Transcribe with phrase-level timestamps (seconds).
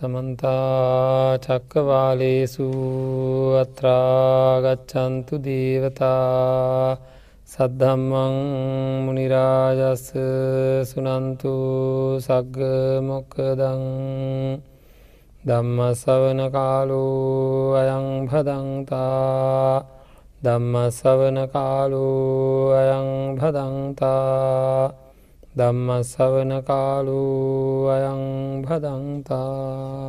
[0.00, 2.66] සමන්තා චක්කවාලේසු
[3.60, 6.96] අත්‍රාගච්චන්තු දේවතා
[7.46, 8.36] සද්ධම්මං
[9.04, 10.06] මනිරාජස්ස
[10.90, 11.52] සුනන්තු
[12.18, 12.58] සග්ග
[13.02, 13.84] මොක්කදං
[15.44, 17.04] දම්ම සවන කාලු
[17.74, 19.84] අයං භදන්තා
[20.42, 22.08] දම්ම සවන කාලු
[22.74, 24.99] අයං භදන්තා
[25.60, 27.22] ධම්මස්සවන කාලු
[27.88, 28.20] අයං
[28.62, 30.00] භදන්තා.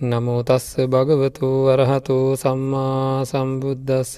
[0.00, 4.12] නමෝතස්ස භගවතු වරහතු සම්මා සම්බුද්ධස්ස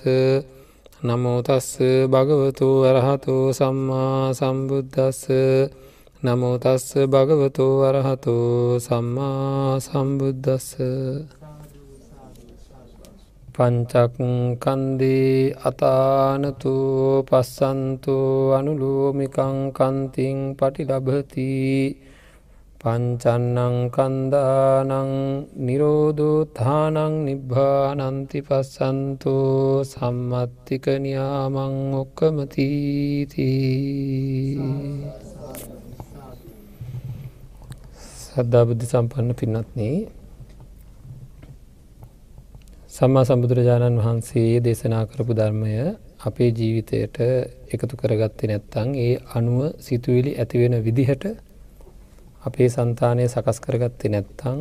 [1.02, 1.68] නමෝතස්ස
[2.08, 5.28] භගවතු වරහතු සම්මා සම්බුද්ධස්ස
[6.22, 8.36] නමෝතස්ස භගවතු වරහතු
[8.80, 10.68] සම්මා සම්බුද්ධස්ස
[13.54, 21.96] පංචක්කන්දී අතානතු පස්සන්තු අනුලෝමිකං කන්තිං පටිලබති
[22.80, 24.92] පංචන්නං කන්දානං
[25.66, 33.48] නිරෝධෝත්ථානං නිබ්බානන්ති පස්සන්තු සම්මත්තික නියාමං ඔක්කමතීති
[38.26, 40.23] සද්ධා බුද්ධ සම්පන්න පින්නත්න්නේ
[42.94, 45.70] සම්මා සම්බුදුරජාණන් වහන්සේ දේශනා කරපු ධර්මය
[46.20, 47.16] අපේ ජීවිතයට
[47.68, 51.24] එකතු කරගත්තේ නැත්තං ඒ අනුව සිතුවිලි ඇතිවෙන විදිහට
[52.42, 54.60] අපේ සන්තානය සකස් කරගත්තේ නැත්තං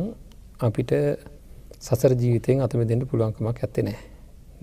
[0.60, 0.94] අපිට
[1.80, 4.00] සසර ජීවිතයෙන් අතම දෙන්න පුළුවන්කමක් ඇත්තේ නෑ.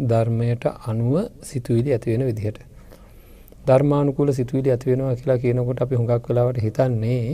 [0.03, 2.59] ධර්මයට අනුව සිතුවිලි ඇතිවෙන විදිහට.
[3.66, 7.25] ධර්මානුකූල සිතුවිලි ඇතිවෙනවා කියලා කියනකොට අපි හුඟක් වෙලාවට හිතන්නේ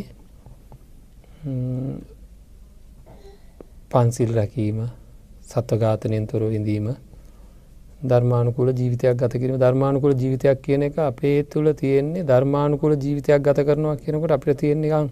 [3.92, 4.80] පන්සිල් රැකීම
[5.48, 6.88] සත්ව ඝාතනයෙන් තොර විඳීම
[8.02, 13.96] ධර්මානුකූල ජීවිතයක් ගත කිරීම ධර්මානුකූල ජීවිතයක් කියන එක අපේ තුළ තියෙන්නේ ධර්මානුකූල ජීවිතයක් ගත කරනවා
[13.96, 15.08] කියනකොට අපිට තියෙන නිකන්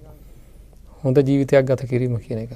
[1.04, 2.52] හොඳ ජීවිතයක් ගත කිරීම කියන එක.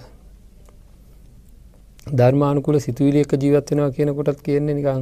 [2.14, 5.02] ධර්මානුකූල සිතුවිලි එක ජීවත් වෙනවා කියනකොටත් කියන්නේ නිකන්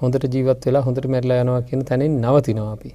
[0.00, 2.90] හොඳට ජීවත් වෙලා හොඳට මැරිලා යනවා කියන තැනින් නවතිනවා අපි.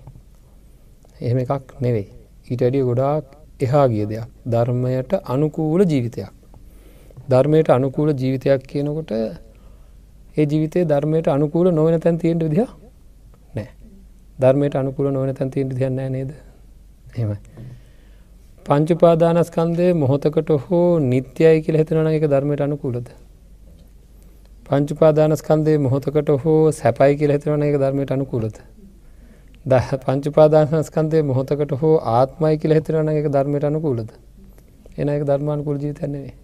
[1.21, 2.07] එහෙම එකක් නෙවෙයි.
[2.49, 3.25] ඊට වැඩිය ගොඩාක්
[3.59, 4.27] එහා ගිය දෙයක්.
[4.45, 6.40] ධර්මයට අනුකූල ජීවිතයක්.
[7.29, 12.67] ධර්මයට අනුකූල ජීවිතයක් කියනකොට ඒ ජීවිතය ධර්මයට අනුකූල නොවන තැන් තියෙන්ට විදිහ
[13.55, 13.69] නෑ
[14.39, 16.31] ධර්මයට අනුකූල නොවන තැන් තියෙන්ට තියන්න නේද?
[17.17, 17.35] එම
[18.65, 23.07] පංචුපාදානස්කන්දය මොහොතකට හෝ නිත්‍යයි කියල හිතනන එක ධර්මයට අනුකූලද?
[24.65, 28.55] පංචුපාදානස්කන්දේ මොහොතකට හෝ සැපයි කියල හිතනන එක ධර්මයට අනුකූලද?
[29.65, 29.73] ද
[30.05, 34.09] පංචුපාදානස්කන්දය මොහොතකට හෝ ආත්මයි කියල හිතරන එක ධර්මයට අනුකූලද?
[34.97, 36.39] එන එක ධර්මානුකූල ජීවිතන්නේ නේද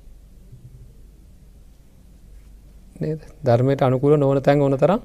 [3.43, 5.01] ධර්මයට අනුකූල නොවන තැන් ඕන තරම්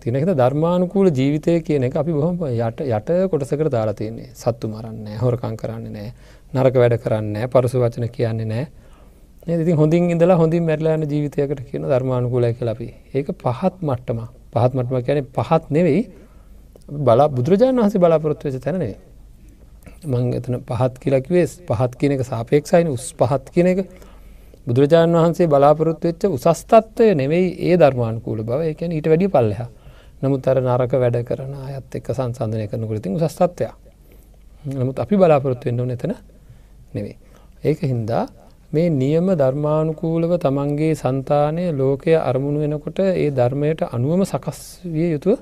[0.00, 4.30] තිනක ධර්මානුකූල ජීවිතය කියන එක අපි බොහොම යට යට කොටසකට දාලා තියන්නේ.
[4.34, 6.08] සත්තු මරන්න හොරකං කරන්න නෑ
[6.54, 8.64] නරක වැඩ කරන්න පරසු වචන කියන්නේ
[9.46, 14.20] නෑ ඉතින් හොඳින් ඉඳලා හොඳින් මැරලාන ජීවිතයකට කියන ධර්මානුකූලය කලපි ඒක පහත් මට්ටම.
[14.52, 16.02] පහත් මටම කියන පහත් නෙවෙයි
[17.00, 18.94] බලා බුදුරජාණන් වහසේ බලාපොරොත්තු වෙච තැනනේ
[20.04, 22.88] මං එතන පහත් කියලකිවේ පහත් කියන එක සාපේක්ෂයින.
[22.88, 23.78] උස් පහත් කියන එක
[24.66, 28.60] බුදුරජාණන් වහන්සේ බලාපොරොත්තු වෙච්ච උසස්තත්වය නෙවෙයි ඒ ධර්මානුකූල බව.
[28.64, 29.60] ඒකැන ඊට වැඩි පල්ලහ.
[30.22, 33.68] නමුත් අර නරක වැඩ කරන අයත් එක්ක සංසන්ධනය කරනකරති උසස්තත්වය
[34.74, 36.14] නමුත් අපි බලාපොරොත්තු වෙන්න නැතන
[36.94, 37.16] නෙවෙයි.
[37.62, 38.24] ඒක හින්දා
[38.72, 45.38] මේ නියම ධර්මානුකූලව තමන්ගේ සන්තානය ලෝකය අරමුණු වෙනකොට ඒ ධර්මයට අනුවම සකස් විය යුතුව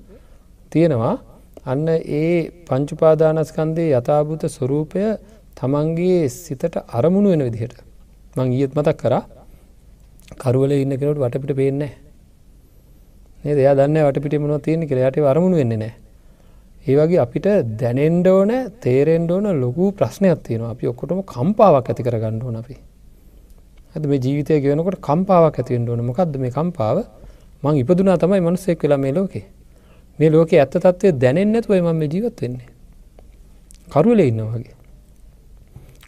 [0.73, 1.15] තියෙනවා.
[1.65, 5.05] අන්න ඒ පංචුපාදානස්කන්දේ යථභූත ස්වරූපය
[5.57, 7.92] තමන්ගේ සිතට අරමුණු වෙන විදිහට
[8.37, 9.23] මං ඊයත් මතක් කරා.
[10.35, 11.93] කරුවල ඉන්න කෙනට වටපිට පේන්නේ
[13.45, 15.93] ඒ දෙයා දන්න වටපිට මොන තියෙන කියලයට වරමුණු වෙන්න නෑ
[16.83, 17.47] ඒ වගේ අපිට
[17.81, 18.51] දැනෙන්ඩ ඕන
[18.83, 20.71] තේරෙන්ඩ ඕන ලොකු ප්‍රශ්නයක් තියෙනවා.
[20.75, 22.75] අපි ඔක්කොටම කම්පාවක් ඇති කර ගණ්ඩ ඕන අපි.
[23.95, 26.03] ඇද මේ ජීවිතය ගෙවනකොට කම්පාවක් ඇතිවෙන්ට ඕන.
[26.03, 26.99] මොකක්ද මේ කම්පාව?
[27.63, 29.45] මං ඉපදුනා තමයි මනුස්සෙක් වෙලා මේ ලෝකේ.
[30.19, 32.69] මේ ලෝක ඇත්ත තත්වය දැනෙන්නැතුවයි මම ජීවත් වෙන්නේ.
[33.89, 34.75] කරුවල ඉන්න වගේ.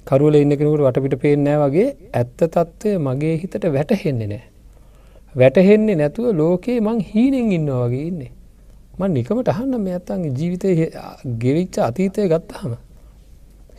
[0.07, 4.43] කරුවල ඉන්න කෙනකට වටපිට පේනෑ වගේ ඇත්ත තත්ත්වය මගේ හිතට වැටහෙන්නේ නෑ.
[5.35, 8.33] වැටහෙන්නේ නැතුව ලෝකයේ මං හීනෙන් ඉන්න වගේ ඉන්නේ.
[8.99, 10.69] මං නිකමට අහන්න මේ ඇත්තන්ගේ ජීවිතය
[11.43, 12.75] ගෙවිච්ච අතීතය ගත්තහම.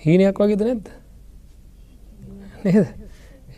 [0.05, 0.87] හීනයක් වගේද නැද්ද.
[2.63, 2.87] නේද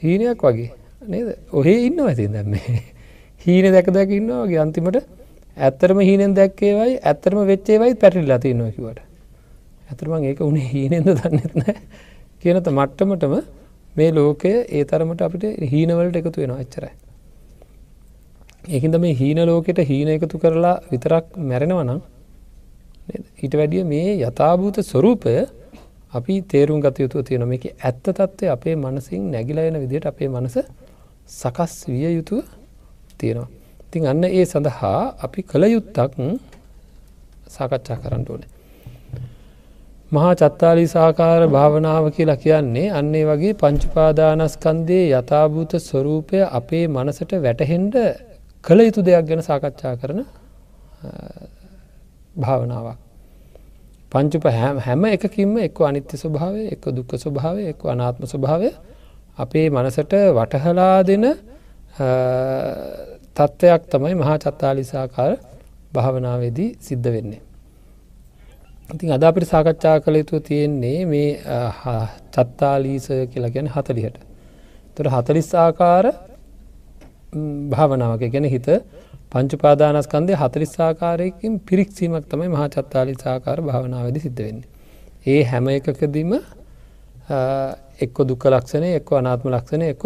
[0.03, 0.71] හීනයක් වගේ
[1.07, 2.83] නේද ඔහේ ඉන්න ඇති දැම්මේ.
[3.45, 4.99] හීන දැක දැක ඉන්නවාගේ අන්තිමට
[5.57, 8.99] ඇත්තරම හීනෙන් දැක්කේවයි ඇත්තරම වෙච්චේවයි පැටිල්ලා තියන්නවා කිවට.
[9.89, 11.75] ඇතරමං ඒක උනේ හීනෙන්ද දන්නෙත් නෑ
[12.41, 13.35] කියනත මට්ටමටම
[13.97, 16.93] මේ ලෝකය ඒ තරමට අපිට හීනවලට එකතු වෙන අච්චරයි.
[18.73, 21.99] ඒහින්ද මේ හීන ලෝකෙට හීන එකතු කරලා විතරක් මැරෙනවනම්
[23.43, 25.35] ඊට වැඩිය මේ යථභූත ස්වරූපය
[26.13, 30.57] අපි තේරුම් ගත යුතුව තියෙන මේක ඇත්ත තත්ත්වය අපේ මනසින් නැගිලා එන විදිහට අපේ මනස
[31.39, 32.43] සකස් විය යුතුව
[33.19, 33.49] තියෙනවා.
[33.87, 36.13] ඉතින් අන්න ඒ සඳහා අපි කළ යුත්තක්
[37.55, 38.49] සාකච්ඡා කරන්න ඕනේ.
[40.11, 47.95] මහා චත්තාලි සාකාර භාවනාව කියලා කියන්නේ අන්නේ වගේ පංචුපාදානස්කන්දේ යථභූත ස්වරූපය අපේ මනසට වැටහෙන්ඩ
[48.63, 50.19] කළ යුතු දෙයක් ගැන සාකච්ඡා කරන
[52.35, 52.97] භාවනාවක්.
[54.11, 54.45] පංචුප
[54.79, 58.69] හැම එකකින්ම එක්ක අනිත්‍ය ස්වභාවය එක්ක දුක්ක ස්වභාවය එක්ක අනාත්ම ස්වභාවය
[59.37, 61.25] අපේ මනසට වටහලා දෙන
[63.35, 65.33] තත්ත්වයක් තමයි මහා චත්තාලිසාකාර
[65.93, 67.46] භාවනාවේදී සිද්ධ වෙන්නේ.
[68.89, 71.29] ඉතින් අද අපිට සාකච්ඡා කළ යුතු තියෙන්නේ මේ
[72.33, 74.17] චත්තාලීස කියලා ගැන හතලිහට.
[74.95, 76.05] තොර හතලිස් ආකාර
[77.71, 78.67] භාවනාවක ගැන හිත
[79.31, 84.67] පංචුපාදානස්කන්දය හතලිස් ආකාරයකින් පිරික්සීමක් තමයි මහා චත්තාලි සාකාර භාවනාවද සිද්ධ වෙන්නේ.
[85.25, 86.31] ඒ හැම එකකදීම
[87.99, 90.03] එක්ක දුක්ක ලක්ෂණය එක්ක අනාත්ම ලක්ෂණය එක්ක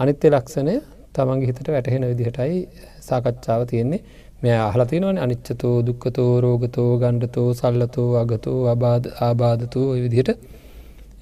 [0.00, 0.76] අනිත්‍ය ලක්ෂණය
[1.14, 2.54] තමන්ගේ හිතට වැටහෙන විදිහටයි
[3.00, 4.00] සාකච්ඡාව තියෙන්නේ
[4.44, 10.30] මෙ අහලතිනවන අනිච්චතෝ දුක්කතෝ රෝගතෝ ගණ්ඩතෝ සල්ලතෝ අගතෝ අබාධ ආබාධතෝ විදිහට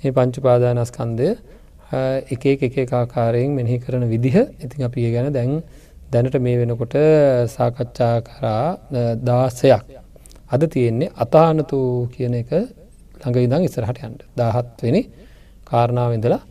[0.04, 1.28] ඒ පංචුපාදානස්කන්දය
[2.32, 2.44] එක
[2.80, 4.36] එක ආකාරයෙන් මෙහි කරන විදිහ.
[4.64, 5.52] ඉතින් අපි ගැන දැන්
[6.12, 6.94] දැනට මේ වෙනකොට
[7.48, 8.66] සාකච්ඡා කරා
[9.28, 9.84] දාසයක්.
[10.54, 11.78] අද තියෙන්නේ අතානතු
[12.14, 12.50] කියන එක
[13.20, 15.02] ළඟ ඉදං ඉස්සරහට යන්ට දාහත්වෙනි
[15.70, 16.42] කාරණාවඉඳලා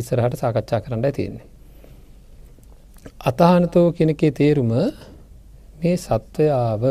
[0.00, 1.46] ඉස්සරහට සාකච්ඡා කරන්න තියෙන්නේ.
[3.20, 4.72] අතහනතෝ කෙනකේ තේරුම
[5.80, 6.84] මේ සත්වයාව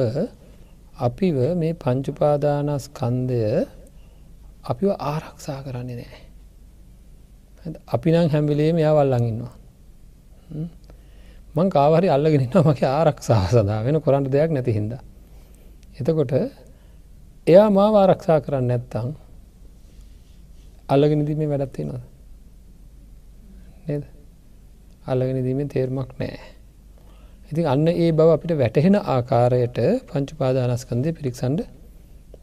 [1.00, 3.42] අපිව මේ පංචුපාදානස්කන්දය
[4.64, 6.20] අපිව ආරක්ෂා කරන්නේ නෑ.
[7.88, 9.56] අපි නම් හැම්විලේ මෙයා වල්ලඟ ඉන්නවා.
[11.56, 14.94] මං කාවරි අල්ලගෙනන්න මගේ ආරක්ෂාව සදා වෙන කොරන්ට දෙයක් නැති හින්ද.
[16.00, 16.34] එතකොට
[17.48, 19.10] එයා මාව ආරක්ෂා කරන්න නැත්තං
[20.90, 22.04] අල්ලගෙන දීමේ වැඩත්තේ නොද
[23.88, 24.04] නේද
[25.08, 26.57] අල්ලගෙන දීමේ තේර්මක් නෑ.
[27.50, 29.78] ඉතින් අන්න ඒ බව අපිට වැටහෙන ආකාරයට
[30.10, 31.60] පංචුපාදානස්කන්දය පිරික්සන්ඩ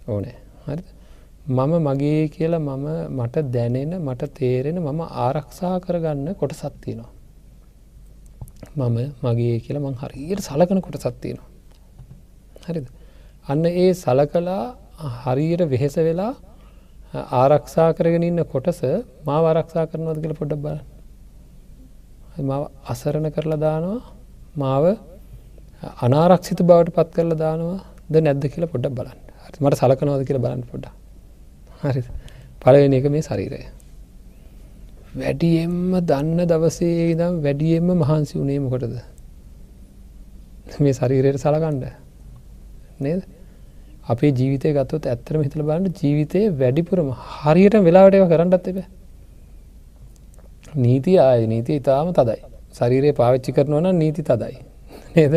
[0.07, 0.37] ඕනෑ
[0.67, 0.83] හරි
[1.49, 7.11] මම මගේ කියලා මම මට දැනෙන මට තේරෙන මම ආරක්ෂා කරගන්න කොට සත්තිනවා.
[8.75, 11.49] මම මගේ කියලා මං හරියට සලකන කොට සත්තියනවා.
[12.65, 12.87] හරිද.
[13.47, 14.65] අන්න ඒ සලකලා
[15.21, 16.33] හරියට වෙහෙස වෙලා
[17.35, 18.81] ආරක්ෂා කරගෙන ඉන්න කොටස
[19.27, 20.79] මා ආරක්ෂා කරනවද කියල පොඩ්ඩ බල
[22.43, 24.01] මාව අසරණ කරලා දානවා
[24.55, 24.85] මාව
[26.01, 27.79] අනාරක්ෂිත බවට පත් කරලා දානවා
[28.11, 29.19] ද නැද්ද කියලා පොඩ්ඩ බලන්න.
[29.61, 30.87] මට සලකනවද කියලා බලන්න පොඩ්ඩ
[31.83, 32.03] හරි.
[32.63, 33.61] පලවෙන එක මේ ශරීරය.
[35.15, 38.97] වැඩියෙන්ම දන්න දවසේ ඉදම් වැඩියෙන්ම මහන්සි වනේ මොකටද?
[40.79, 41.85] මේ ශරීරයට සලකණ්ඩ
[43.01, 43.23] නේද?
[44.07, 48.83] අපේ ජීවිතය ගත්තොත් ඇත්තරම හිතල බලන්න ජීවිතය වැඩිපුරම හරියට වෙලාවට කරන්නත් එබ
[50.77, 52.54] නීති ආය නීති ඉතාම තදයි.
[52.75, 54.57] ශරීරය පාවිච්චි කරනවන නීති තදයි.
[55.17, 55.35] නේද?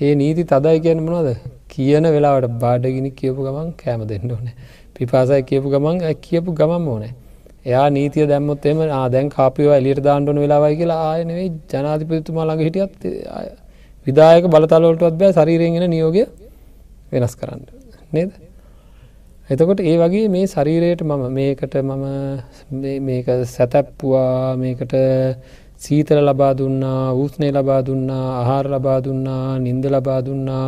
[0.00, 1.30] ඒ නීති තදයි කියන මොනවද?
[1.68, 4.48] කියන වෙලාවට බාඩගිනි කියපු ගමන් කෑම දෙන්න ඕන.
[4.96, 7.12] පිපාසයි කියපු ගමන් කියපු ගමන් ඕනෑ.
[7.66, 8.80] එයා නීතිය දැම්මොත් එම
[9.12, 12.92] දැන් කාපිව එලියට දාන්නඩන වෙලාවයි කියලා ආයනෙවෙයි ජනාධිපතිතුමා ළඟ හිටියත්
[14.06, 16.26] විදායක බලතලවලටත් බෑ ශරීරයෙන්ගෙන නියෝගය
[17.12, 17.64] වෙනස් කරන්න.
[18.12, 18.30] නේද?
[19.50, 22.04] එතකොට ඒ වගේ මේ ශරීරයට මම මේකට මම
[23.02, 24.94] මේක සැතැප්පුවා මේකට
[25.76, 30.66] සීතල ලබා දුන්නා ඌස්නය ලබා දුන්නා ආහාර ලබා දුන්නා නින්ද ලබා දුන්නා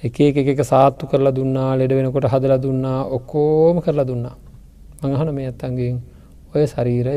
[0.00, 4.36] එක එක සාත්තු කරලා දුන්නා ලෙඩ වෙනකොට හදලා දුන්නා ඔක්කෝම කරලා දුන්නා.
[5.00, 5.96] මඟහන මේ ඇත්තන්ගෙන්
[6.54, 7.16] ඔය ශරීරය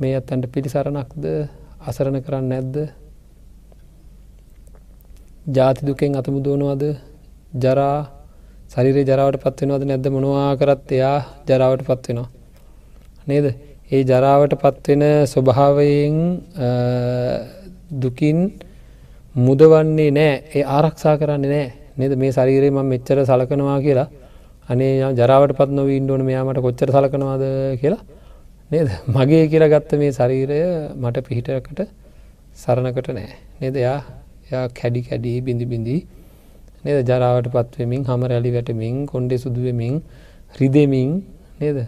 [0.00, 1.24] මේ ඇත්තන්ට පිළිසරණක්ද?
[1.80, 2.76] අසරණ කරන්න නැද්ද?
[5.46, 6.84] ජාති දුකෙන් අතමු දුවනවද
[7.54, 7.98] ජරා?
[8.72, 10.06] ශරිරය ජරාවට පත්වෙනවද නැද්ද?
[10.08, 12.28] මොනවා කරත් එයා ජරාවට පත්වෙනවා.
[13.26, 13.46] නේද?
[13.94, 16.16] ඒ ජරාවට පත්වෙන ස්වභාවයෙන්
[18.02, 18.38] දුකින්
[19.36, 20.34] මුදවන්නේ නෑ.
[20.56, 21.72] ඒ ආරක්ෂා කරන්නේ නෑ.
[21.98, 22.12] නේද?
[22.22, 24.08] මේ ශරීරයේ ම මෙච්චර සලකනවා කියලා.
[24.68, 27.44] අනේ ජරාවට පත් නොව ඉන්ඩුවන මෙයාමට කොච්චර සලකනවාද
[27.82, 28.02] කියලා.
[28.70, 28.88] නේද?
[29.08, 30.60] මගේ කියලා ගත්ත මේ ශරීරය
[30.96, 31.80] මට පිහිටකට
[32.56, 33.32] සරණකට නෑ.
[33.60, 33.76] නේද?
[33.76, 33.98] යා
[34.52, 36.00] යා කැඩි කැඩී බිඳි බිඳී
[36.84, 36.98] නේද?
[37.10, 40.00] ජරාවට පත්වමින් හම රැලි වැටමින් කොන්්ඩෙ සුදුවමින්
[40.60, 41.12] රිදෙමින්
[41.60, 41.78] නේද?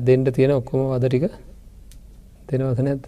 [0.00, 1.24] දෙන්ඩ තියෙන ඔක්කොම වද ටික
[2.48, 3.02] දෙනවස නැත්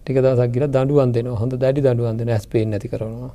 [0.00, 3.30] ටික දසක් කියල දඩුවන් දෙන හොඳ දැඩි දඩුවන් දෙන ඇස්පේෙන් නැති කරනවා.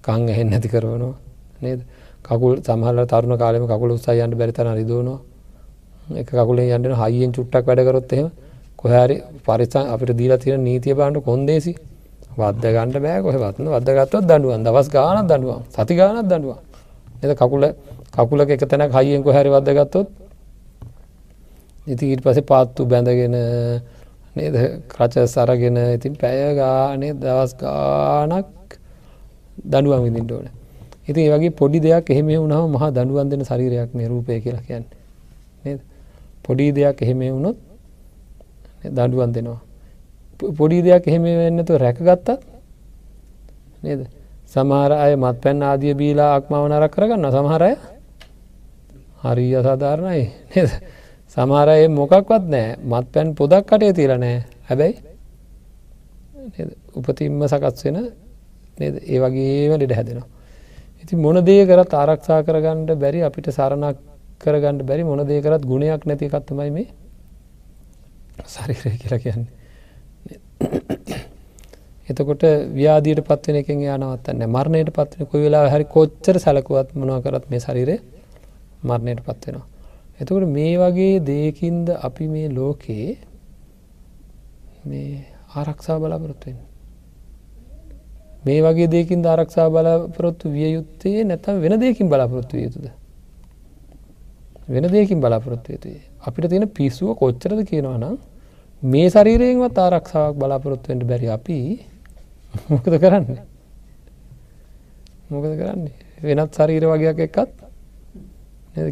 [0.00, 1.14] කං ඇහෙන් නැති කරවනවා
[1.60, 1.80] නේද?
[2.22, 5.18] කකුල් සමහල තරුණ කාලෙම කකුල උත්සායන්ට බැරිතන රිදුවනවා.
[6.14, 8.30] එක කකුලේ යන්නන හයියෙන් චුට්ටක් වැඩකරොත්හෙම
[8.76, 11.74] කොහැරි පරිසං අපිට දීලා තියෙන නීතිය බාන්ඩ කොන්දේසි.
[12.36, 16.58] වද්ද ගණඩ බෑ කොහ වත්න වදගත්තොත් දඩුවන් දවස් ගානක් දඩුවන් සති ගානක් දඩුවන්
[17.22, 17.64] එද කකුල
[18.14, 20.27] කකුලක එක තැන හයියෙන් කොහැරි වදගත්තොත්
[21.88, 23.36] ඉති ඊට පසේ පාත්තු බැඳගෙන
[24.36, 24.54] නේද?
[24.88, 28.78] ක්‍රච සරගෙන ඉතින් පැය ගානේ දවස් ගානක්
[29.64, 30.48] දඩුවම් විදිින්ට ඕන.
[31.04, 34.96] ඉතින් ඒ වගේ පොඩි දෙයක් එහෙම වුණාව මහා දඩුවන් දෙන ශරීරයක් මේ රූපය කියලා කියන්නේ.
[35.64, 35.80] නේද?
[36.44, 37.56] පොඩි දෙයක් එහෙම වුණොත්
[38.86, 39.60] දඩුවන් දෙනවා.
[40.58, 42.28] පොඩි දෙයක් එහෙම වෙන්නතු රැකගත්තත්
[43.82, 44.00] නේද?
[44.46, 47.72] සමහර අය මත් පැන් ආදිය බීලා අක්මාව නරක් කරගන්න සමහරය
[49.22, 50.70] හරි අසාධාරණයි නේද?
[51.38, 54.94] සමහරය මොකක්වත් නෑ මත් පැන් පොදක් කටේ තිීල නෑ හැබැයි
[56.98, 57.98] උපතින්ම සකස් වෙන
[58.80, 60.28] නේද ඒ වගේම ලෙඩ හැදෙනවා.
[61.02, 63.98] ඉති මොන දේ කරත් ආරක්ෂා කරගන්නඩ බැරි අපිට සරණක්
[64.40, 66.86] කරගන්නඩ බැරි මොන දේ කරත් ගුණයක් නැති කත්තමයි මේ
[68.46, 69.52] සරිරය කියලා කියන්නේ.
[72.08, 72.42] එතකොට
[72.74, 77.96] ව්‍යාදීට පත්වෙන එකෙන් යානවත්තන්න මරණයට පත්වන කොයි වෙලා හරි කොච්චර සැලකුවත් මොනව කරත් මේ ශරිරය
[78.82, 79.66] මරණයට පත්වෙනවා.
[80.20, 83.18] එතකොට මේ වගේ දේකින්ද අපි මේ ලෝකයේ
[84.84, 86.58] මේ ආරක්ෂා බලාපොරොත්තුවෙන්.
[88.44, 92.86] මේ වගේ දෙකින් ආරක්ෂා බලාපොරොත්තු විය යුත්තේ නැතම් වෙන දෙකින් බලාපොරොත්තු යුතුද.
[94.68, 98.16] වෙන දෙකින් බලාපොරොත්තු යුතුේ අපිට තියෙන පිස්සුව කොච්චරද කියනවා නම්
[98.82, 101.58] මේ ශරීරයෙන්වත් ආරක්ෂාවක් බලාපොරොත්තුවෙන්ට බැරි අපි
[102.70, 103.42] මොකද කරන්නේ
[105.30, 105.96] මොකද කරන්නේ
[106.28, 107.57] වෙනත් ශරීර වගේයක් එක්කත්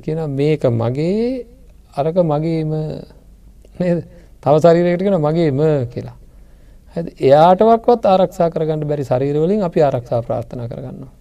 [0.05, 1.47] කියන මේක මගේ
[1.95, 2.73] අරක මගේම
[3.81, 3.99] නේද?
[4.43, 5.61] තව ශරීරයකට කෙන මගේම
[5.93, 6.16] කියලා.
[7.21, 11.12] එයාටවක්වත් ආරක්ෂා කරගන්න බැරි ශරීරවලින් අපි ආරක්ෂා ප්‍රාර්ථනා කරගන්නවා.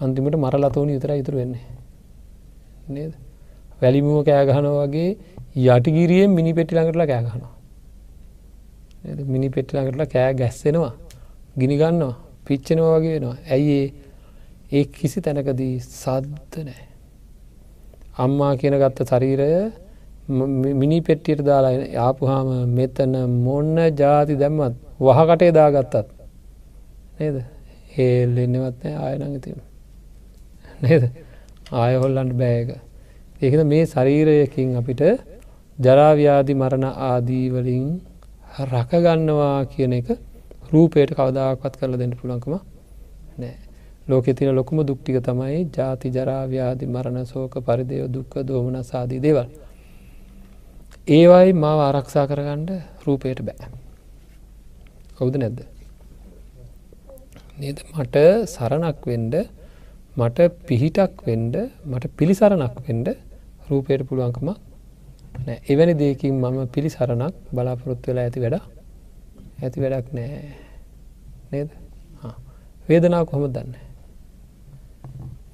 [0.00, 1.64] අන්තිමට මරලතවනි විතර ඉතුර වෙන්නේ.
[2.88, 3.12] නේද?
[3.82, 5.10] වැලිමුව කෑගහන වගේ
[5.68, 7.54] යටිගිරියෙන් මිනි පෙට්ටි ළඟටලා කෑ ගහනවා.
[9.26, 10.92] මිනි පෙට්ටි ළඟටලා කෑ ගැස්සෙනවා.
[11.58, 12.14] ගිනිගන්නවා
[12.46, 13.36] පිච්චෙනවා වගේ වෙනවා.
[13.50, 13.78] ඇයි
[14.72, 16.84] ඒ කිසි තැනකදී සද්ද නෑ.
[18.18, 19.48] අම්මා කියන ගත්ත ශරීරය
[20.74, 26.12] මිනි පෙට්ටියට දාලා ආපුහාම මෙතන මොන්න ජාති දැම්මත් වහකටේ දාගත්තත්
[27.18, 27.36] නේද?
[27.98, 29.58] ඒල් එන්නවත් නෑ ආයනඟතිම
[30.82, 31.04] නේද?
[31.74, 32.70] ආය හොල්ලන්ට බෑක
[33.40, 35.02] ඒකද මේ ශරීරයකින් අපිට
[35.78, 37.88] ජරාව්‍යාදි මරණ ආදීවලින්
[38.64, 40.08] රකගන්නවා කියන එක
[40.70, 42.54] රූපයට කවදාක්වත් කරල දෙන්න පුළන්කම
[43.38, 43.69] නෑ
[44.10, 49.48] ලෝක තින ලොකුම දුක්ටික තමයි ජාති ජරාව්‍යාදි මරණ සෝක පරිදයෝ දුක්ක දෝමන සාදී දේවල්.
[51.08, 52.70] ඒවයි මාව ආරක්ෂා කරගණ්ඩ
[53.04, 53.68] රූපයට බෑ.
[55.16, 55.60] කවුද නැද්ද.
[57.60, 59.34] නද මට සරණක් වෙන්ඩ
[60.16, 63.08] මට පිහිටක් වෙන්ඩ මට පිළිසරණක් වෙන්ඩ
[63.68, 64.58] රූපයට පුළුවන්කමක්
[65.66, 68.56] එවැනි දෙකින් මම පිළිසරණක් බලාපොරොත්තු වෙලා ඇති වැඩ
[69.60, 70.40] ඇති වැඩක් නෑ
[71.52, 71.70] නේද
[72.88, 73.89] වේදනාව කොහොම දන්න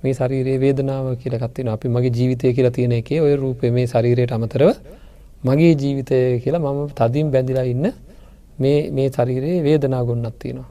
[0.06, 4.70] මේ ශරීරයේ වේදනාව කියලකත්තින අපි මගේ ජීවිතය කියලා තියෙන එක ඔය රූපය මේ ශරීරයට අමතරව
[5.44, 7.86] මගේ ජීවිතය කියලා මම තදින් බැඳිලා ඉන්න
[8.58, 10.70] මේ මේ ශරීරයේ වේදනා ගොන්නත් තියෙනවා.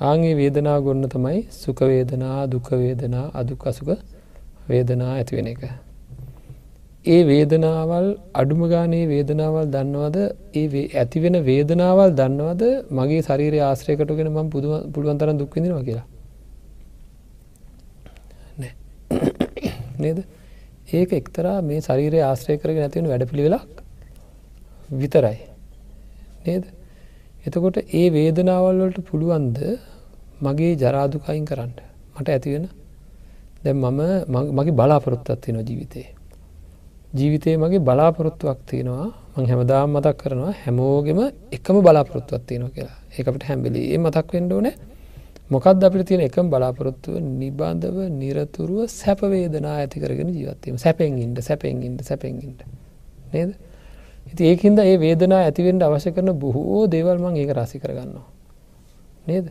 [0.00, 3.90] ආගේ වේදනා ගොන්න තමයි සුකවේදනා දුකවේදනා අදුක් අසුක
[4.68, 5.62] වේදනා ඇතිවෙන එක.
[7.06, 10.18] ඒ වේදනාවල් අඩුම ගානේ වේදනාවල් දන්නවද?
[10.54, 12.62] ඒ ඇතිවෙන වේදනාවල් දන්නවද?
[12.90, 16.06] මගේ ශරීරය ආශ්‍රයකටගෙන ම පුදුම පුළුවන් තරන් දුක්විඳවා කියලා.
[19.98, 20.18] නේද?
[20.92, 23.70] ඒක එක්තරා මේ ශරීරය ආශ්‍රය කරගෙන නැතිවන වැඩ පිළිවෙලක්
[24.92, 25.38] විතරයි.
[26.46, 26.64] නේද?
[27.46, 29.58] එතකොට ඒ වේදනාවල් වලට පුළුවන්ද
[30.40, 31.72] මගේ ජරාදුකයින් කරන්න?
[32.16, 32.68] මට ඇතිවෙන
[33.62, 34.00] දැ මම
[34.52, 36.08] මගේ බලාපොරොත්තත් වෙන ජීවිතේ.
[37.14, 39.08] ජීවිතය මගේ බලාපොරොත්තුවක් තියෙනවා.
[39.36, 41.20] මං හැමදාම් මතක් කරනවා හැමෝගෙම
[41.52, 42.98] එකම බලාපොරොත්තුවක් තියෙනවා කියලා.
[43.16, 44.68] ඒකට හැම්බිලි ඒ මතක් වෙන්ඩ ඕන.
[45.50, 47.20] මොකක්ද අපිට තියෙන එකම බලාපොරොත්තුව?
[47.40, 52.60] නිබන්ධව නිරතුරුව සැපවේදනා ඇති කරගෙන ජීවත්වීම සැපෙන්ඉන්ට සැපෙන්ඉන්ට සැපෙන්ඉන්ට
[53.32, 53.50] නේද?
[54.26, 58.26] ඉති ඒකින්ද ඒ වේදනා ඇතිවෙන්ට අවශ්‍ය කරන බොහෝ දේවල් මං ඒක රසි කරගන්නවා.
[59.26, 59.46] නේද?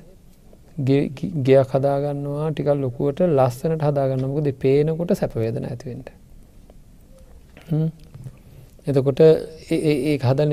[0.78, 6.10] ගයක් හදාගන්නවා ටිකල් ලොකුවට ලස්සනට හදාගන්නමකද පේනකොට සැපවේදන ඇතිවෙන්ට
[8.88, 9.22] එතකොට
[9.70, 10.52] ඒ හදන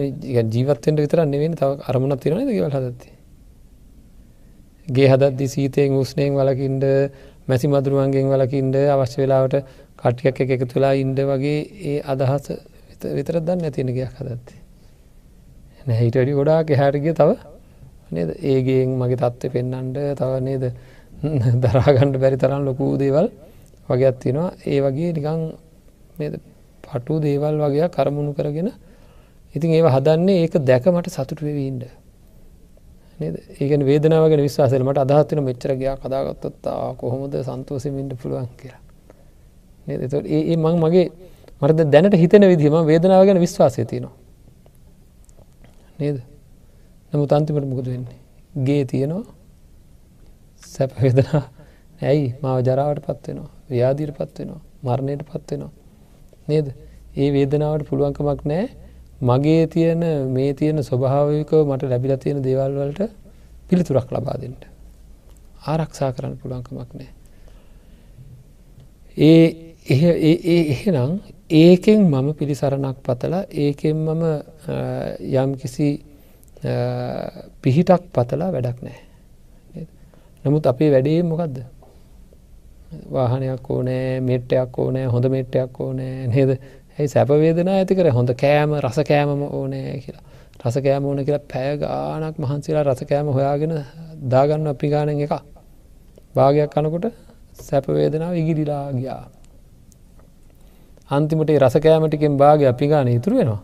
[0.52, 3.08] ජීවත්තෙන්ට විතර නෙවෙන තව අරමුණක් තිරන ගවල් හදත්ති.
[4.86, 6.84] ගේ හදද්දි සීතයෙන් උස්නයෙන් වලකින්ට
[7.46, 9.56] මැසි මදුරුවන්ගෙන් වලකින්ට අවශ්‍ය වෙලාවට
[9.98, 12.50] කට්ටියක් එක එකතු වෙලා ඉන්ඩ වගේ ඒ අදහස
[13.10, 14.54] විතර දන්න ඇතින ගයක් හදත්ති.
[15.86, 17.30] නැහිට වැඩි ගොඩාක් එහාටගිය තව
[18.10, 18.30] නේද?
[18.44, 20.64] ඒගේෙන් මගේ තත්ත්ව පෙන්නන්ට තව නේද?
[21.62, 23.26] දරාගණ්ඩ බැරි තරම් ලොකූ දේවල්
[23.88, 25.42] වගේ අත්තිනවා ඒ වගේ නිකං
[26.84, 28.70] පටු දේවල් වගේ කරමුණු කරගෙන
[29.54, 31.12] ඉතින් ඒ හදන්නේ ඒක දැක මට
[33.20, 38.80] සතුට වෙවීන්ට ඒකන වේදනාවගෙන විශවාසලමට අදහත්වන මෙච්චරගයා කදාගත්තොත්තා කොහොමද සන්තෝසමින්ට පුළුවන් කියලා.
[39.88, 41.06] ඒ මං මගේ
[41.62, 44.16] මට දැනට හිතන විදිහම වේදනාව ගැන විශ්වාසය තියෙනවා.
[45.98, 46.22] නේද?
[47.12, 48.18] නමුත් අන්තිමට මුකද වෙන්නේ?
[48.64, 49.24] ගේ තියෙනවා.
[50.64, 51.42] සැප වේදනා
[52.02, 52.34] ඇයි?
[52.42, 55.72] මාව ජරාවට පත්වෙනවා ව්‍යාදීට පත්වෙනවා මරණයට පත්වෙනවා
[56.48, 56.66] නේද?
[57.16, 58.66] ඒ වේදනාවට පුළුවන්කමක් නෑ
[59.20, 63.00] මගේ තියෙන මේ තියෙන ස්වභාවිකව මට ලැබිල තියෙන දේවල් වලට
[63.68, 64.64] පිළිතුරක් ලබා දෙන්නට
[65.64, 67.10] ආරක්ෂා කරන්න පුළුවන්කමක් නෑ
[69.16, 69.46] ඒ
[70.68, 71.12] එහෙනම්
[71.56, 74.24] ඒකෙන් මම පිළිසරණක් පතලා ඒකෙන් මම
[75.34, 75.88] යම් කිසි
[77.62, 79.00] පිහිටක් පතලා වැඩක් නෑ
[80.44, 81.56] නමුත් අපේ වැඩේ මොකක්ද
[83.08, 86.50] වාහනයක් ඕනෑ මෙට්ටයක් ඕනෑ හොඳ මෙට්ටයක් ඕනෑ නේද?
[87.00, 88.08] ඇයි සැපවේදනා ඇති කර.
[88.12, 90.24] හොඳ කෑම රස කෑමම ඕනෑ කියලා.
[90.60, 93.72] රස කෑම ඕන කියලා පැය ගානක් මහන්සිලා රස කෑම හොයාගෙන
[94.28, 95.32] දාගන්න අපි ගානෙන් එක
[96.36, 97.06] භාගයක් කනකොට
[97.58, 99.22] සැපවේදනාව ඉගිරිලා ගියා.
[101.10, 103.62] අන්තිමට රස කෑමටිකෙන් භාග අපි ගාන ඉතුරු වෙනවා.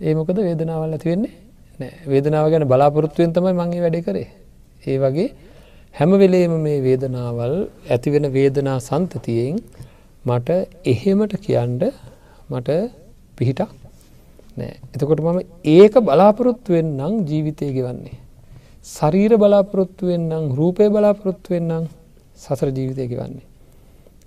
[0.00, 1.34] ඒ මොකද වේදනාවල් ඇති වෙන්නේ
[1.80, 4.28] නෑ වේදනාව ගැන බලාපොරොත්තුවෙන් තමයි මංගේ වැඩ කරේ.
[4.82, 5.28] ඒ වගේ
[5.94, 7.54] හැම වෙලේම මේ වේදනාවල්
[7.94, 9.56] ඇතිවෙන වේදනා සන්තතියෙන්
[10.22, 10.48] මට
[10.84, 11.82] එහෙමට කියන්ඩ
[12.50, 12.68] මට
[13.36, 13.70] පිහිටක්
[14.56, 14.74] නෑ.
[14.94, 18.18] එතකොට මම ඒක බලාපොරොත්තුවෙන් නං ජීවිතය ගෙවන්නේ.
[18.84, 21.84] ශරීර බලාපොරොත්තුවෙන් නං රූපය බලාපොරොත්තුවෙන් නං
[22.36, 23.46] සසර ජීවිතය ගෙවන්නේ.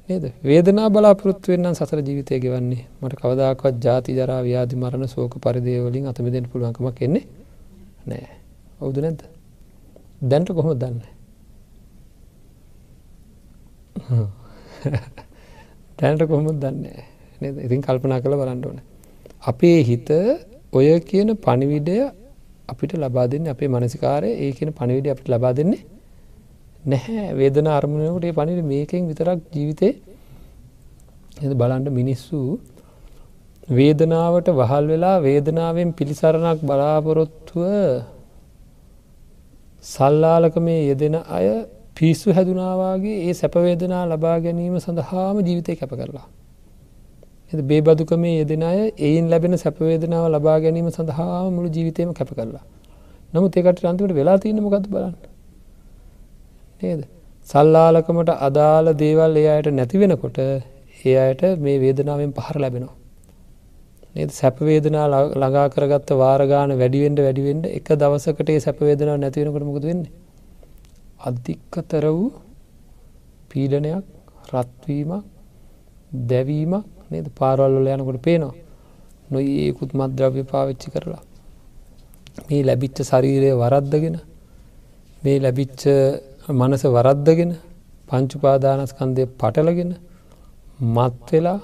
[0.10, 0.26] නේද?
[0.42, 2.86] වේදනා බලාපොරොත්තුවෙන් සසර ජීවිතය ගෙවන්නේ.
[3.02, 7.26] මට කවදාකවත් ජාති ජරා ව්‍යාධි මරණ සෝක පරිදේවලින් අතමදෙන් පුළුවන්කමක් එන්නේ
[8.06, 8.28] නෑ.
[8.80, 9.22] ඔවුද නැද්ද?
[10.22, 11.02] දැන්ට කොහොම දන්න?
[16.04, 16.86] දැනට කොහොම දන්න?
[17.66, 18.80] ඉතින් කල්පනා කළ බලන්න ඕන.
[19.44, 20.10] අපේ හිත
[20.74, 21.98] ඔය කියන පණිවිඩය
[22.68, 25.82] අපිට ලබා දෙන්න අපේ මනසිකාරය ඒ කියන පණිවිඩ අපිට ලබා දෙන්නේ
[26.86, 27.28] නැහැ.
[27.34, 29.94] වේදන අරමුණකට පණිට මේකෙන් විතරක් ජීවිතේ
[31.54, 32.40] බලන්ඩ මිනිස්සු
[33.70, 37.70] වේදනාවට වහල් වෙලා වේදනාවෙන් පිළිසරණක් බලාපොරොත්තුව
[39.84, 41.48] සල්ලාලක මේ යෙදෙන අය
[41.98, 46.28] පිස්සු හැදුනාවාගේ ඒ සැපවේදනා ලබා ගැනීම සඳහාම ජීවිතය කැප කරලා.
[47.52, 52.64] එ බේබදුකමේ යෙදෙන අය එයින් ලැබෙන සැපවේදනාව ලබා ගැනීම සඳහා මුළු ජීවිතයම කැප කරලා.
[53.34, 55.14] නමුත් ඒකට අන්තිමට වෙලා තියන්න මොකද බලන්න.
[56.82, 57.04] නේද.
[57.48, 62.98] සල්ලාලකමට අදාළ දේවල් ඒ අයට නැති වෙනකොට ඒ අයට මේ වේදනාවෙන් පහර ලැබෙනවා.
[64.16, 70.23] නේද සැපවේදනා ළඟා කරගත්ත වාරගාන වැඩිවෙන්ඩ වැඩිවෙන්ඩ එක දවසකට සැපවේදනාව නැතිවෙනකට මුකද වෙන්නේ
[71.24, 72.32] අධික්කතර වූ
[73.50, 74.06] පීඩනයක්
[74.52, 75.24] රත්වීමක්
[76.30, 77.28] දැවීමක් නේද?
[77.40, 78.56] පාරවල්ල යනකොට පේනවා.
[79.32, 81.24] නොඒකුත් මද්‍රව්‍ය පාවිච්චි කරලා.
[82.48, 84.16] මේ ලැබිච්ච ශරීරය වරද්දගෙන
[85.24, 85.82] මේ ලැබිච්ච
[86.52, 87.52] මනස වරද්දගෙන
[88.08, 89.92] පංචුපාදානස්කන්දය පටලගෙන
[90.96, 91.60] මත්වෙලා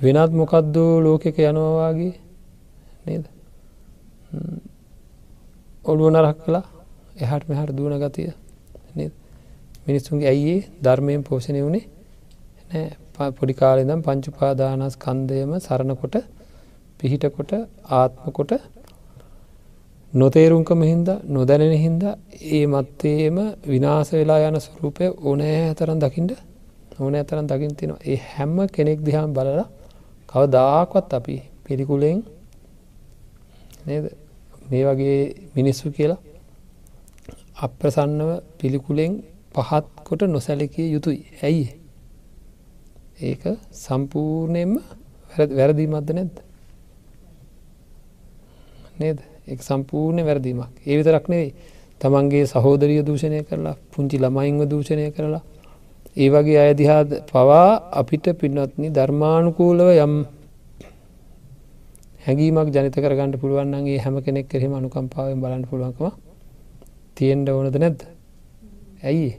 [0.00, 2.14] වෙනත් මොකක්දෝ ලෝකෙක යනවාගේ
[3.06, 3.24] නේද?
[5.84, 6.64] ඔළුව නරක් කලා
[7.22, 8.32] එහට මෙහට දුවන ගතිය.
[9.86, 11.84] මිනිස්සුන්ගේ ඇයිඒ ධර්මයෙන් පෝෂණය වුණේ
[12.70, 12.90] නෑ.
[13.30, 16.16] පොඩි කාලෙදම් පංචුපාදානස් කන්දයම සරණකොට
[16.98, 17.52] පිහිටකොට
[17.90, 18.52] ආත්මකොට
[20.12, 22.02] නොතේරුම්කම හින්ද නොදැනෙන හින්ද
[22.50, 26.32] ඒ මත්තේම විනාස වෙලා යන ස්වරූපය ඕනෑ ඇතරන් දකිින්ට
[26.98, 29.66] ඕන ඇතරන් දකිින් තිනවා ඒ හැම්ම කෙනෙක් දිහාම් බලලා
[30.28, 32.18] කව දාකවත් අපි පිළිකුලෙන්
[33.86, 34.04] නේද?
[34.70, 35.18] මේ වගේ
[35.54, 36.20] මිනිස්සු කියලා
[37.56, 39.12] අප්‍රසන්නව පිළිකුලෙන්
[39.54, 41.20] පහත් කොට නොසැලකිය යුතුයි.
[41.42, 41.66] ඇයි?
[43.20, 43.42] ඒක
[43.74, 44.72] සම්පූර්ණයෙන්ම
[45.50, 46.36] වැරදීමත්ද නැද්ද?
[48.98, 49.18] නේද?
[49.46, 50.72] ඒ සම්පූර්ණය වැරදීමක්.
[50.86, 51.54] ඒ විතරක් නෙවෙයි.
[52.00, 55.42] තමන්ගේ සහෝදරිය දූෂණය කරලා පුංචි ළමයින්ව දූෂණය කරලා
[56.16, 60.14] ඒ වගේ අයදිහා පවා අපිට පින්නත්නි ධර්මානුකූලව යම්
[62.24, 66.10] හැඟීමක් ජනිත කරගන්නට පුළුවන්ගේ හැම කෙනෙක් කෙරෙම අනුකම්පාවෙන් බලන්න පුළුවන්කම
[67.16, 68.11] තියෙන්ට ඕනද නැද්ද?
[69.02, 69.30] ඇයි?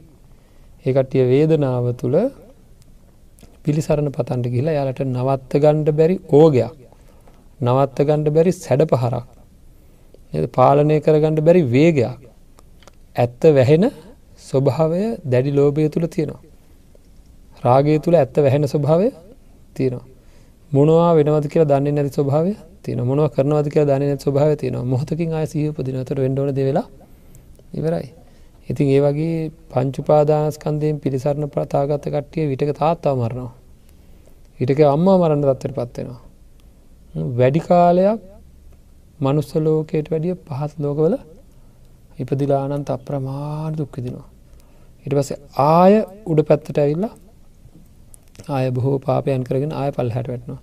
[0.86, 2.16] ඒකට්ටිය වේදනාව තුළ
[3.64, 6.72] පිළිසරණ පතන්ට කියලා යාලට නවත්ත ගණ්ඩ බැරි ඕගයක්.
[7.60, 9.26] නවත්ත ගණ්ඩ බැරි සැඩ පහරක්
[10.52, 12.20] පාලනය කරගණ්ඩ බැරි වේගයක්.
[13.16, 13.84] ඇත්ත වැහෙන
[14.40, 16.42] ස්වභාවය දැඩි ලෝභය තුළ තියෙනවා.
[17.64, 19.08] රාගය තුළ ඇත්ත වැහෙන ස්වභාවය
[19.74, 20.06] තියෙනවා.
[20.72, 24.84] මොනවා වෙනවද කියලා දන්නේ නැති ස්වභාවය තියෙන මොනව කරනවද කියලා දන්නේ නැති ස්වභාවය තියෙනවා.
[24.84, 26.86] මොහොතකින් ආය සිහිය උපදිනතර වෙන්න ඕන දේ වෙලා
[27.74, 28.08] ඉවරයි.
[28.68, 33.52] ඉතින් ඒ වගේ පංචුපාදානස්කන්දයෙන් පිළිසරණ ප්‍රතාගත කට්ටිය විටක තාත්තාව මරනවා.
[34.60, 36.20] හිටක අම්මා මරන්න තත්වට පත්වෙනවා.
[37.32, 38.20] වැඩි කාලයක්
[39.20, 41.14] මනුස්ස ලෝකයට වැඩිය පහත් ලෝකවල
[42.18, 44.28] ඉපදිලානන්ත අප්‍රමාණ දුක්විදිනවා.
[45.04, 45.94] ඉට පස්සේ ආය
[46.26, 47.14] උඩ පැත්තට ඇවිල්ලා
[48.48, 50.60] ආය බොහෝ පාපයන් කරගෙන ආය පල් හැට වැටනවා.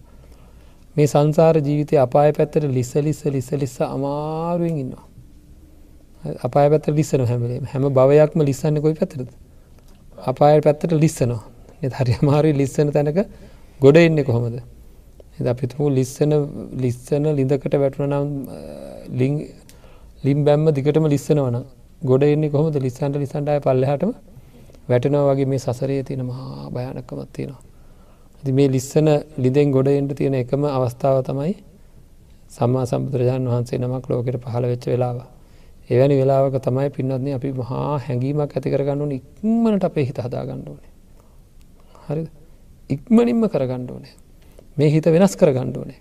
[0.96, 5.06] මේ සංසාර ජීවිතය අපාය පැත්තට ලිස්ස ලිස්ස ලිස්ස ලිස්ස අමාරුවෙන් ඉන්නවා.
[6.40, 9.30] අපාය පැත්ත ලිස්සන හැමලේ හැම භවයක්ම ලිස්සන්න කොයි පැතරද.
[10.26, 11.42] අපාය පැත්තට ලිස්සනවා
[11.98, 13.20] හරි අමාරුයි ලිස්සන තැනක
[13.80, 14.58] ගොඩ එන්න කොහොමද.
[15.46, 16.34] අපිතුමු ලිස්සන
[16.78, 18.28] ලිස්සන ලිඳකට වැටුන නම්
[20.24, 21.58] ලිම් බැම්ම දිගටම ලිස්සනවන
[22.02, 24.12] ගොඩ එන්නේ කොහොමද ලිස්සන්ට ලිසන්ටය පල්ලහටම
[24.90, 27.62] වැටනව වගේ මේ සසරයේ තියෙන මහා භයානකමත් තියෙනවා.
[28.36, 29.08] ඇති මේ ලිස්සන
[29.38, 31.54] ලිදෙන් ගොඩ එන්ට තියෙන එකම අවස්ථාව තමයි
[32.50, 35.20] සම්මා සම්බුදුරජාණන් වහන්සේ නමක් ලෝකට පහළ වෙච්ච වෙලාව.
[35.92, 40.92] එවැනි වෙලාවක තමයි පින්නත්න අපි මහා හැඟීමක් ඇති කරගන්නවන ඉක්මනට අපේ හිත හදා ගණ්ඩෝනේ.
[42.06, 42.24] හරි
[42.90, 44.14] ඉක්මනින්ම කරගණ්ඩ ඕනේ
[44.78, 45.98] මේ හිත වෙනස් කරගණ්ඩ ඕනේ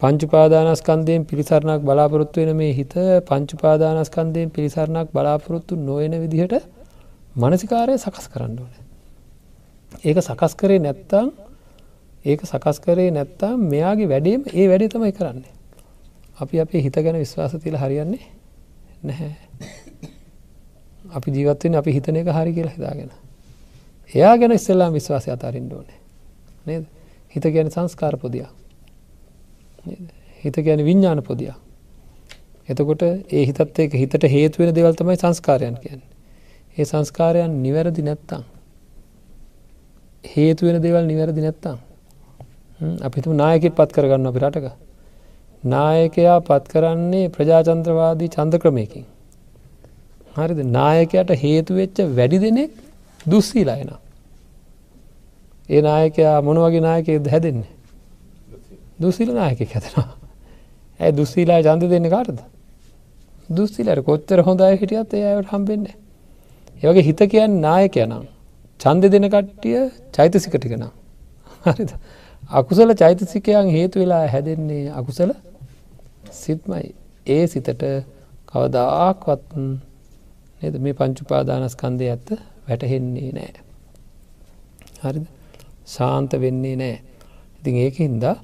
[0.00, 2.94] පංචුපාදානස්කන්දයෙන් පිළිසරණක් බලාපොරොත්තු වෙන මේ හිත
[3.26, 6.54] පංචුපාදානස්කන්දයෙන් පිළිසරණක් බලාපොරොත්තු නොයන විදිහට
[7.36, 8.72] මනසිකාරය සකස් කරන්න ඕන.
[10.00, 11.28] ඒක සකස් කරේ නැත්තං
[12.24, 15.52] ඒක සකස් කරේ නැත්තා මෙයාගේ වැඩේම ඒ වැඩේ තමයි කරන්නේ.
[16.38, 18.37] අපි අපේ හිත ගැන විශ්වාස තිල හරියන්නේ
[19.02, 19.34] නැහැ.
[21.12, 23.10] අපි ජීවත්වෙන් අපි හිතන එක හරි කියලා හිතාගෙන.
[24.14, 25.98] එයා ගැන ඉස්සෙල්ලා විශ්වාසය අතාරින්න ඕනේ.
[26.66, 26.84] නේද?
[27.30, 28.48] හිත ගැන සංස්කාර පොදියක්.
[30.44, 31.56] හිත ගැන විඤ්ඥාන පොදියක්.
[32.68, 36.02] එතකොට ඒ හිතත් ඒක හිතට හේතුවෙන දෙවල් තමයි සංස්කාරයන් කියන්න.
[36.76, 38.44] ඒ සංස්කාරයන් නිවැරදි නැත්තං.
[40.24, 41.78] හේතුවෙන දෙවල් නිවැරදි නැත්තං.
[43.02, 44.87] අපිතු නායකෙත් පත් කරගන්න අපි රටක.
[45.64, 49.04] නායකයා පත් කරන්නේ ප්‍රජාචන්ත්‍රවාදී චන්ද ක්‍රමයකින්.
[50.36, 52.70] හරිද නායකයට හේතුවෙච්ච වැඩි දෙනෙක්
[53.30, 53.90] දුස්සීලායන.
[55.68, 57.72] ඒ නායකයා මොන වගේ නායකෙද හැදෙන්නේ.
[59.00, 60.16] දුසිල නායක හැතෙනවා.
[61.00, 62.38] ඇය දුස්සීලා චන්ද දෙන්න කාටද.
[63.50, 65.96] දුස්සිලට කොච්චර හොඳයි හිටියත් ඒ අයට හම්බෙන්නේ.
[66.82, 68.24] ඒවගේ හිත කියන්න නායකයනම්.
[68.80, 70.90] චන්ද දෙන කට්ටිය චෛතසිකටිකනම්.
[71.66, 71.90] හරිද.
[72.50, 75.30] අකුසල චෛතසිකයන් හේතු වෙලා හැදෙන්නේ අකුසල
[76.32, 76.94] සිත්මයි.
[77.26, 77.82] ඒ සිතට
[78.46, 82.28] කවදාක්වත් නද මේ පංචුපාදානස්කන්දය ඇත්ත
[82.66, 83.52] වැටහෙන්නේ නෑ.
[85.02, 85.26] හරිද
[85.86, 86.96] ශාන්ත වෙන්නේ නෑ.
[87.58, 88.36] ඉතින් ඒක හින්දා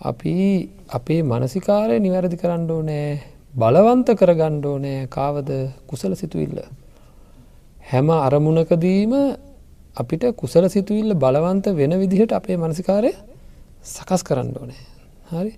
[0.00, 0.34] අපි
[0.90, 3.08] අපේ මනසිකාරය නිවැරදි කරන්න ඕනෑ
[3.54, 5.50] බලවන්ත කරගණ්ඩ ඕනෑ කාවද
[5.86, 6.58] කුසල සිතුවිල්ල.
[7.84, 9.12] හැම අරමුණකදීම
[9.96, 13.12] අපිට කුසල සිතුවිල්ල බලවන්ත වෙන විදිහට අපේ මනසිකාරය
[13.84, 14.82] සකස් කරන්න ඕනෑ
[15.32, 15.52] හරි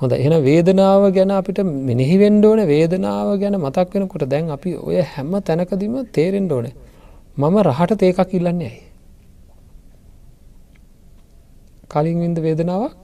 [0.00, 5.32] හොඳ එන වේදනාව ගැන අපිට මෙනෙහි වෙන්ඩෝන වේදනාව ගැන මතක් වෙනකොට දැන් අපි ඔය හැම
[5.42, 6.74] තැනකදීම තේරෙන්ඩ ඕනේ.
[7.36, 8.82] මම රහට තේකක් ඉල්ලන්නේ ඇයි?
[11.88, 12.94] කලින් වින්ද වේදනාවක්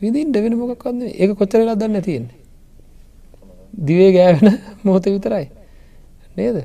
[0.00, 2.38] විදින්ට වෙන මොකක්වන්න ඒක කොච්චරලා දන්න තියෙන්නේ
[3.80, 5.46] දිවේ ගෑවෙන මොහොත විතරයි.
[6.36, 6.56] නේද?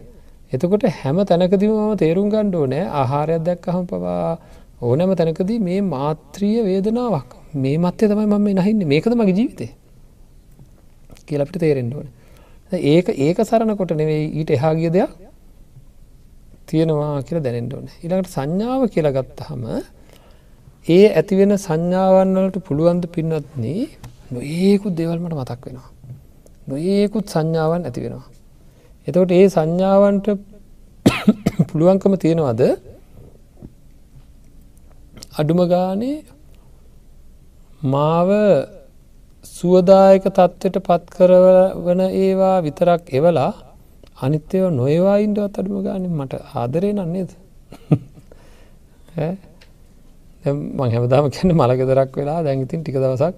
[0.51, 4.37] එතකොට හැම තැනකදීම මම තේරුම් ගණ්ඩෝ නෑ ආහාරයක් දැක්කහම පවා
[4.77, 7.29] ඕනෑම තැනකදී මේ මාත්‍රිය වේදනාවක්.
[7.55, 8.87] මේ මත්තය තමයි මම නහින්න.
[8.87, 9.71] මේකද මගේ ජීවිතේ
[11.25, 12.07] කියලපිට තේරෙන්ඩෝන
[12.71, 15.11] ඒක ඒක සරණ කොට නෙවෙයි ඊට එහා ගිය දෙයක්
[16.67, 17.87] තියෙනවා කියලා දැනෙන්ට ඕන.
[18.03, 19.63] ඉළඟට සංඥාව කියලා ගත්තහම
[20.87, 23.65] ඒ ඇතිවෙන සංඥාවන්නලට පුළුවන්ද පින්නත්න
[24.31, 25.89] නොඒකුත් දෙවල්මට මතක් වෙනවා.
[26.67, 28.27] නොඒකුත් සංඥාවන් ඇති වෙනවා.
[29.07, 30.27] එතකොට ඒ සංඥාවන්ට
[31.69, 32.63] පුළුවන්කම තියෙනවද?
[35.37, 36.17] අඩුම ගානේ
[37.85, 38.29] මාව
[39.45, 43.51] සුවදායක තත්ත්වයට පත් කරවන ඒවා විතරක් එවලා
[44.19, 47.31] අනිත්‍යව නොයවා ඉන්ඩවත් අඩුම ගානින් මට ආදරේ නන්නේද
[50.77, 53.35] මං හැමදාම කියන්න මළගෙදරක් වෙලා දැඟඉතින් ටික දවසක්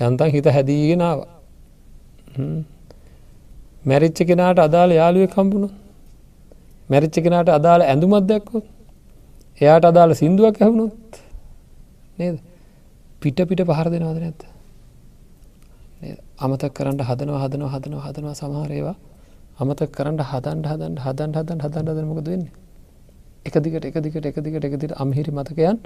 [0.00, 1.18] යන්තන් හිත හැදීගෙනාව
[3.84, 5.68] මැරිච්ච කෙනාට අදාළ යාළුවෙක් කම්පුුණු
[6.88, 8.64] මැරිච්ච කෙනාට අදාළ ඇඳුමත් දැක්කොත්
[9.60, 11.23] එයාට අදාළ සිින්දුවක් ඇහුණොත්
[12.18, 12.36] නේද?
[13.20, 14.42] පිට පිට පහර දෙනවාද නැත්ත
[16.38, 18.96] අමතක් කරන්න හදනවා හදනවා හදනවා හදනවා සමහරේවා
[19.60, 22.44] අමතක් කරන්න හදන්ට හදන් හදන් හදන් හදන් හදමකද වෙන්න?
[23.46, 25.76] එක දිගට එක දිගට එක දිගට එක දිට අමිහිරි මතකයන්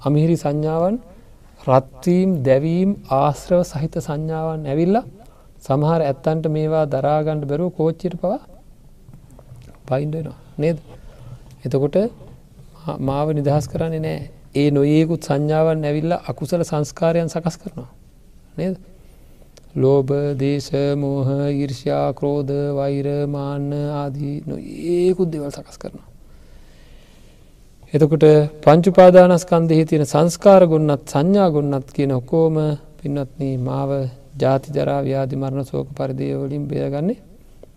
[0.00, 0.96] අමිහිරි සංඥාවන්
[1.68, 2.90] රත්වීම් දැවීම්
[3.20, 5.04] ආශ්‍රව සහිත සංඥාවන් ඇවිල්ලා
[5.66, 8.40] සමහර ඇත්තන්ට මේවා දරාගණ්ඩ බැරුව කෝච්චිට පවා
[9.88, 10.78] පයින්ඩනවා නේද?
[11.64, 11.96] එතකොට
[13.08, 14.39] මාව නිදහස් කරන්නේ නෑ.
[14.54, 17.90] ඒ නොඒකුත් සංඥාවන් ඇවිල්ල අකුසල සංස්කාරයන් සකස් කරනවා.
[18.56, 18.76] නේද?
[19.76, 26.08] ලෝබ දේශ මෝහ ඉර්ෂයා ක්‍රෝධ වෛර මාන්න ආදී නො ඒකුත් දෙවල් සකස් කරනවා.
[27.92, 28.24] එතකොට
[28.60, 32.56] පංචුපාදානස්කන්දෙහි තියෙන සංස්කාර ගොන්නත් සංඥා ගොන්නත් කියන ඔකෝම
[32.98, 33.90] පින්නත්න මාව
[34.36, 37.18] ජාති ජරා ව්‍යාධි මරණ සෝක පරිදියවලින් බේරගන්නේ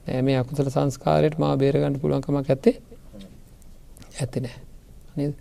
[0.06, 0.22] නෑ.
[0.22, 2.76] මේ අකුසල සංස්කාරයට මා බේරගන්න පුළුවන්කමක් ඇත්තේ
[4.16, 5.34] ඇති නෑ.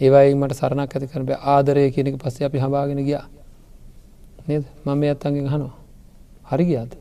[0.00, 3.26] ඒවයි මට සරණක් ඇති කරන ආදරය කියනක පස්සේ අපි හබාගෙන ගියා.
[4.48, 4.64] නේද?
[4.84, 5.74] මම ඇත්තන්ගෙන් හනවා
[6.50, 6.92] හරි ගියාද?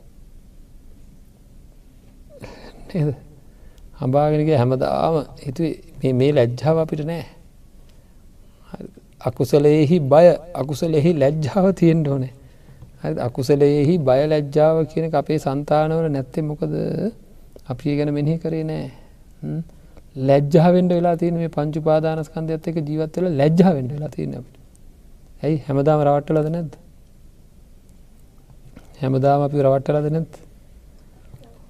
[2.90, 3.10] නේද?
[4.00, 5.16] හම්බාගෙනගේ හැමදාම.
[5.46, 7.26] හිතුවේ මේ ලැජ්ජාව අපිට නෑ.
[9.22, 12.34] අකුසලයෙහි බය අකුසලෙහි ලැජ්ජාව තියෙන්ට ඕනේ.
[13.20, 16.74] අකුසලයෙහි බය ලැජ්ජාව කියන අපේ සන්තානවල නැත්තේ මොකද?
[17.70, 18.88] අපි ගැන මෙහි කරේ නෑ.
[20.30, 24.56] ලැජ්ජාවෙන්ට වෙලා තියන මේ පංචු පාදානස්කන්ධ ඇත් එක ජීවත්වල ලැජ්ජාවෙන්ට වෙලා තියෙන අපිට.
[25.44, 25.58] ඇයි?
[25.68, 26.74] හැමදාම රවට්ටලද නැද්ද?
[29.02, 30.32] හැමදාම අපි රවට්ටලද නැත්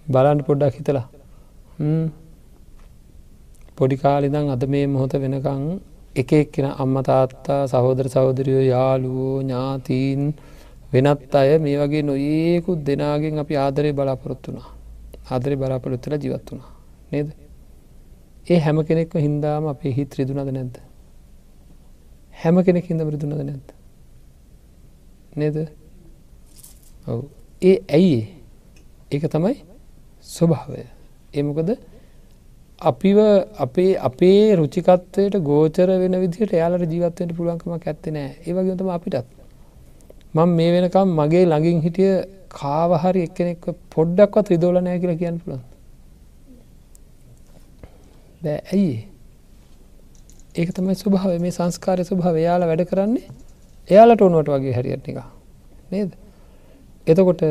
[0.08, 1.06] බලන්න පොඩ්ඩක් හිතලා.
[3.78, 5.64] පොඩි කාලිදං අද මේ මොහොත වෙනකං
[6.16, 10.22] එක එක්කෙන අම්ම තාත්තා සහෝදර සහෝදරයෝ යාළුවෝ ඥාතීන්
[10.94, 14.70] වෙනත් අය මේ වගේ නොඒකුත් දෙනාගෙන් අපි ආදරය බලාපොරොත්තුනා
[15.32, 16.72] ආදරය බලාපොරොත්තල ජීවත් වුණා.
[17.12, 17.30] නේද?
[18.48, 20.78] ඒ හැම කෙනෙක්ම හින්දාම අපේ හිත් රිදුනද නැද්ද?
[22.34, 23.68] හැම කෙනෙක් හිද රිදුනද නැද්ද?
[25.36, 25.58] නේද?
[27.08, 27.24] ඔවු.
[27.62, 28.22] ඒ ඇයි
[29.12, 29.56] ඒක තමයි
[30.26, 30.84] ස්වභාවය.
[31.34, 31.70] එමකද
[32.82, 33.20] අපිව
[33.60, 38.30] අපේ අපේ රුචිකත්වයට ගෝචර වෙන විදිහට එයාලට ජීවත්වයට පුළුවන්කමක් ඇත්තේ නෑ.
[38.48, 39.28] ඒවගේතම අපිටත්.
[40.36, 42.14] මං මේ වෙනකම් මගේ ළඟින් හිටිය
[42.50, 45.64] කාවහරි එක්කෙනෙක් පොඩ්ඩක්වත් රිදෝල නෑ කියලා කියන්න පුළන්
[48.42, 48.98] බෑ ඇයි?
[50.56, 53.26] ඒක තමයි ස්වභාව මේ සංස්කාරය ස්වභාව එයාලා වැඩ කරන්නේ
[53.90, 55.20] එයාලට ඕනුවට වගේ හැරියට එක
[55.92, 56.12] නේද?
[57.08, 57.44] එතකොට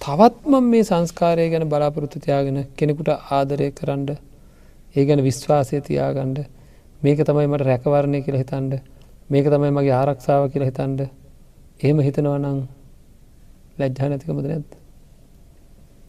[0.00, 4.08] තවත්ම මේ සංස්කාරය ගැන බලාපොරොත්තු තියාගෙන කෙනෙකුට ආදරය කරන්න
[4.94, 6.38] ඒ ගැන විශ්වාසය තියාගණ්ඩ
[7.00, 8.72] මේක තමයි මට රැකවරණය කියල හිතන්ඩ
[9.30, 11.00] මේක තමයි මගේ ආරක්ෂාව කියල හිතන්ඩ
[11.80, 12.58] එහෙම හිතනවනං
[13.78, 14.70] ලැජ්ජා නැතිකමද නැත්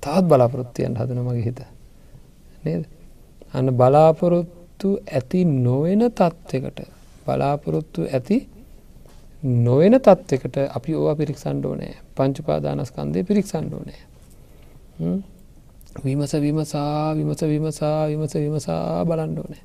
[0.04, 1.62] තාත් බලාපොරොත්තියන් හදන මගේ හිත.
[2.64, 2.84] නේද?
[3.54, 6.80] අන්න බලාපොරොත්තු ඇති නොවෙන තත්ත්වකට
[7.26, 8.38] බලාපොරොත්තු ඇති
[9.60, 14.02] නොවෙන තත්ත්වකට අපි ඕවා පිරික්සන්ඩෝනෑ පංචුපාදානස්කන්දය පිරික්සන්ඩෝනෑ
[16.04, 19.64] විමස විමසා විමස විමසා විමස විමසා බලන්ඩෝනෑ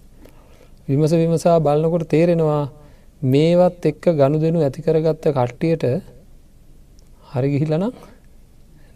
[0.89, 2.65] විමස විමසා බලන්නකොට තේරෙනවා
[3.23, 5.85] මේවත් එක්ක ගණු දෙනු ඇති කරගත්ත කට්ටියට
[7.31, 7.93] හරි ගිහිලනම්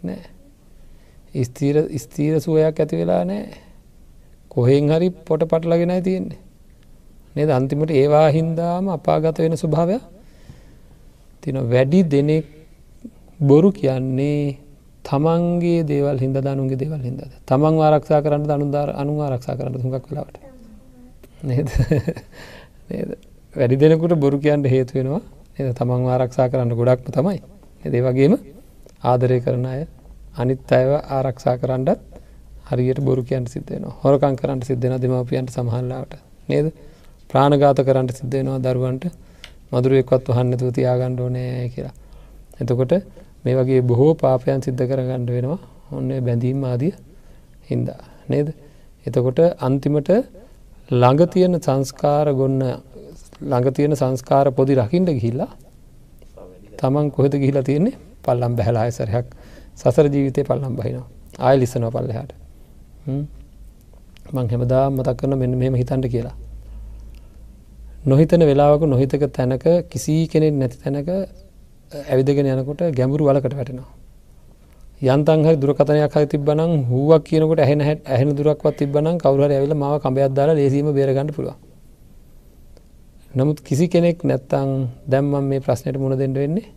[0.03, 0.23] නෑ.
[1.41, 3.70] ස්තීර ස්තීර සුවයක් ඇති වෙලා නෑ.
[4.51, 6.39] කොහෙන් හරි පොට පටලගෙනයි තියෙන්නේ.
[7.35, 7.49] නේද?
[7.49, 10.01] අන්තිමට ඒවා හින්දාම අපාගත වෙන ස්වභාවයක්
[11.43, 12.45] තින වැඩි දෙනෙක්
[13.39, 14.57] බොරු කියන්නේ
[15.03, 20.37] තමන්ගේ දේවල් හිද දනුන්ගේ දේවල් හිද තමන් ආරක්ෂා කරන්න අනුදාර අනු ආරක්ෂා කරන්න හුඟක් කලාවට
[21.49, 21.69] නේද?
[23.53, 25.21] වැඩි දෙනකුට බොරු කියන්න හේතු වෙනවා.
[25.57, 27.39] එ තමන් ආරක්ෂා කරන්න ගොඩක්ම තමයි.
[27.85, 28.33] එදේ වගේම
[29.03, 29.81] ආදරය කරන අය
[30.35, 32.10] අනිත් අයව ආරක්ෂා කරන්නත්
[32.71, 36.13] හරියට බොරු කියන්න සිද්ධයනවා හොරකං කරන්න සිද්ධන දෙමපියන්ට සමහල්ලාට
[36.49, 36.67] නේද?
[37.29, 39.05] ප්‍රාණගාත කරන්න සිද්ධයනවා දරුවන්ට.
[39.71, 41.93] මදුරුවෙක්වත් වහන්නතු තියාගණ්ඩ ඕනෑ කියලා.
[42.61, 42.93] එතකොට
[43.43, 45.59] මේ වගේ බොහෝ පාපයන් සිද්ධ කරගණ්ඩ වෙනවා.
[45.91, 46.93] ඔන්න බැඳීම් ආදිය
[47.69, 48.01] හින්දා.
[48.29, 48.47] නේද.
[49.05, 50.11] එතකොට අන්තිමට
[50.91, 52.59] ළඟ තියෙන සංස්කාර ගොන්න
[53.41, 55.51] ළඟ තියෙන සංස්කාර පොදි රකිින්ට ගිහිල්ලා
[56.79, 57.95] තමන් කොහෙද ගිහිලා තියෙන්නේ?
[58.23, 59.27] පල්ලම් බැහලාය සරයක්.
[59.75, 61.07] සසර ජීවිතය පල්ලම් බහිනවා.
[61.39, 62.40] ආය ලිස්සනව පල්ලහට.
[63.07, 66.35] මං හෙමදා මතක් කරන මෙන්න මෙම හිතන්ට කියලා
[68.03, 71.09] නොහිතන වෙලාවක නොහිතක තැනක කිසි කෙනෙක් නැති තැනක
[72.09, 73.89] ඇවිදගෙන යනකොට ගැඹුරු වලකට වැටෙනවා.
[75.03, 80.31] යන්තන්හ දුරකතනයක් හයි තිබ්බනම් හුවක් කියනකට ඇහෙන හැට ඇහෙන දුරක්වත් තිබන කවුර ඇවිල ම කඹයක්
[80.31, 81.55] දාලා ලේසීම බේරගන්න පුළුව.
[83.31, 84.69] නමුත් කිසි කෙනෙක් නැත්තං
[85.07, 86.67] දැම්මම් මේ ප්‍රශ්නයට මුණ දෙෙන්ට වෙන්නේ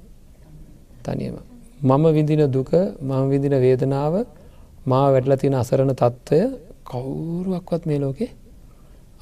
[1.02, 1.36] තනියම.
[1.80, 4.14] මම විදින දුක මම විදින වේදනාව
[4.86, 6.40] මා වැටල තියෙන අසරණ තත්ත්වය
[6.84, 8.30] කවුරුවක්වත් මේ ලෝකේ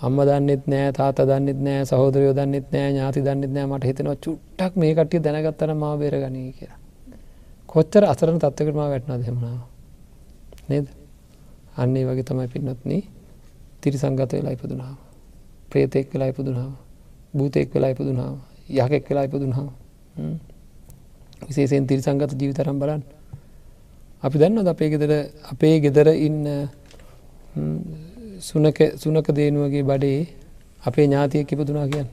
[0.00, 4.72] අම්ම දන්නෙත් නෑ තාත දන්නෙත් නෑ සහෝදරයෝ දන්නෙත් නෑ ඥාති දන්නෙත් නෑ මට හිතෙනවා චුට්ටක්
[4.76, 6.78] මේ කටිය දැනගත්තර මා බේරගනී කියලා.
[7.68, 9.60] කොච්චර අසරන තත්වකට මා වැටනා දෙමනාව.
[10.68, 10.86] නේද
[11.76, 12.92] අන්නේ වගේ තමයි පින්නත්න
[13.80, 14.96] තිරි සංගත වෙලා ඉපදුනාව.
[15.70, 16.72] ප්‍රේතෙක් වෙලා ඉපදුනාව.
[17.34, 18.34] භූතෙක් වෙලා ඉපදුනාව
[18.70, 19.68] යකෙක් වෙලා ඉපදුනාව.
[21.42, 23.02] විශේෂයෙන් තිරි සංගත ජීවිතරම් බලන්න.
[24.22, 25.12] අපි දන්න අපේ ගෙදර
[25.52, 26.68] අපේ ගෙදර ඉන්න
[28.40, 30.20] සුනක සුනක දේනුවගේ බඩේ
[30.82, 32.08] අපේ ඥාතිය කිපදුනා කියන්න.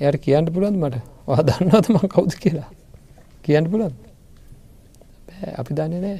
[0.00, 1.00] එයට කියන්න පුළුවන් මට?
[1.26, 2.68] වා දන්නවතම කවුද කියලා?
[3.44, 3.94] කියන්න පුළන්
[5.54, 6.18] අපි දන්නේ නෑ.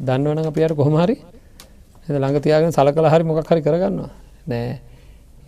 [0.00, 1.16] දන්නවන අපියට කොහොමහරි
[2.08, 4.10] ළඟ තියාගෙන සලකල හරි මොකක් හරි කරගන්නවා.
[4.46, 4.78] නෑ.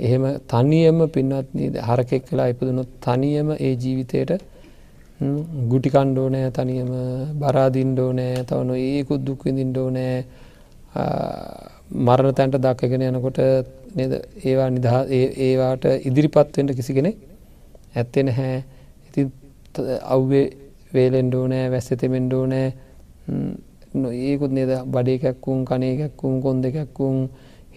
[0.01, 4.43] එහෙම තනියම පින්නත්න හරකෙක් කලා ඉපදනොත් තනියම ඒ ජීවිතයට
[5.21, 6.91] ගුටිකණ්ඩෝ නෑ තනියම
[7.41, 10.23] බරාදින්ඩෝ නෑ තවන ඒකුත් දුක්විඳින්ඩෝ නෑ
[12.07, 13.41] මරණ තැන්ට දක්කගෙන යනකොට
[13.97, 14.13] නද?
[14.45, 14.87] ඒවා නිදහ
[15.47, 17.17] ඒවාට ඉදිරිපත්වෙන්ට කිසි කෙනෙක්
[17.97, 18.63] ඇත්තෙ නැහැ.
[19.09, 19.27] ඉති
[20.07, 20.45] අව්වේ
[20.95, 22.67] වේලෙන්ඩෝ නෑ වැස්සතෙමෙන්ඩෝ නෑ
[24.29, 24.71] ඒකුත් නේද?
[24.87, 27.17] බඩේකැක්කුම් කනයකැක්කුම් කොන් දෙකැක්කුම්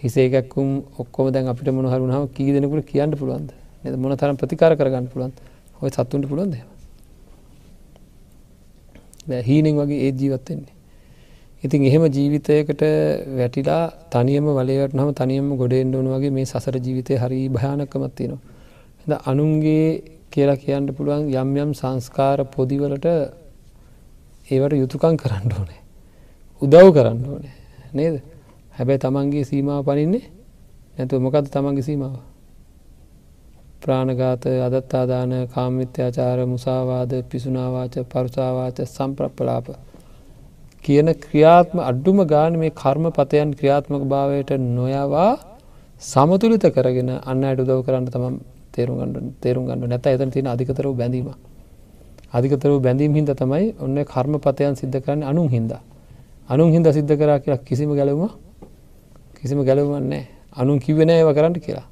[0.04, 3.50] හිසේකැක්කුම් ඔක්කොම දැන් අපිට මොන හරුණාව කී දෙනකුට කියන්න පුළුවන්ද?
[3.84, 3.96] නද?
[3.98, 5.34] මොන තරම් ප්‍රතිකාර කරගන්න පුළුවන්
[5.82, 6.62] ඔය සත්තුන්ට පුළුවන්ද
[9.28, 10.82] හීනෙන් වගේ ඒ ජීවත්වෙන්නේ
[11.64, 12.82] ඉතින් එහෙම ජීවිතයකට
[13.32, 18.42] වැටිලා තනියම වලේට නම තනියම ගොඩෙන්ඩ ඕන වගේ මේ සසර ජීවිතය හරි භයානකමත් තියෙනවා.
[19.08, 23.06] ද අනුන්ගේ කියලා කියන්න පුළුවන් යම් යම් සංස්කාර පොදිවලට
[24.48, 25.82] ඒවට යුතුකං කරන්න ඕනේ.
[26.62, 27.56] උදව් කරන්න ඕනේ
[27.94, 28.16] නේද
[28.74, 30.26] හැබැයි තමන්ගේ සීමාව පනින්නේ
[30.98, 32.18] නැතුව මොකද තමන්ගේ සීමාව.
[33.82, 39.68] ප්‍රාණගාත අදත්තාදාන කාමිත්‍යාචාර මුසාවාද පිසුනාවාච පරුසාවාච සම්ප්‍රප්පලාප
[40.84, 45.32] කියන ක්‍රියාත්ම අඩ්ඩුම ගාන මේ කර්ම පතයන් ක්‍රියාත්මක භාවයට නොයවා
[46.02, 48.36] සමතුලිත කරගෙන අන්න අයට උදව් කරන්න තම
[48.72, 51.30] තේරුම් ගන්න තේරුම් ගන්න නැත එතන තියෙන අධිකතර බැඳීම.
[52.34, 55.74] අධිකතර බැඳීම් හින්ද තමයි ඔන්න කර්ම පතයන් සිද්ධ කරන්න අනුන් හින්ද.
[56.50, 58.30] අනුන් හින්ද සිද්ධ කරා කියලා කිසිම ගැලවම
[59.36, 61.88] කිසිම ගැලවන්නේ අනුන් කිවෙන ඒව කරන්න කියලා.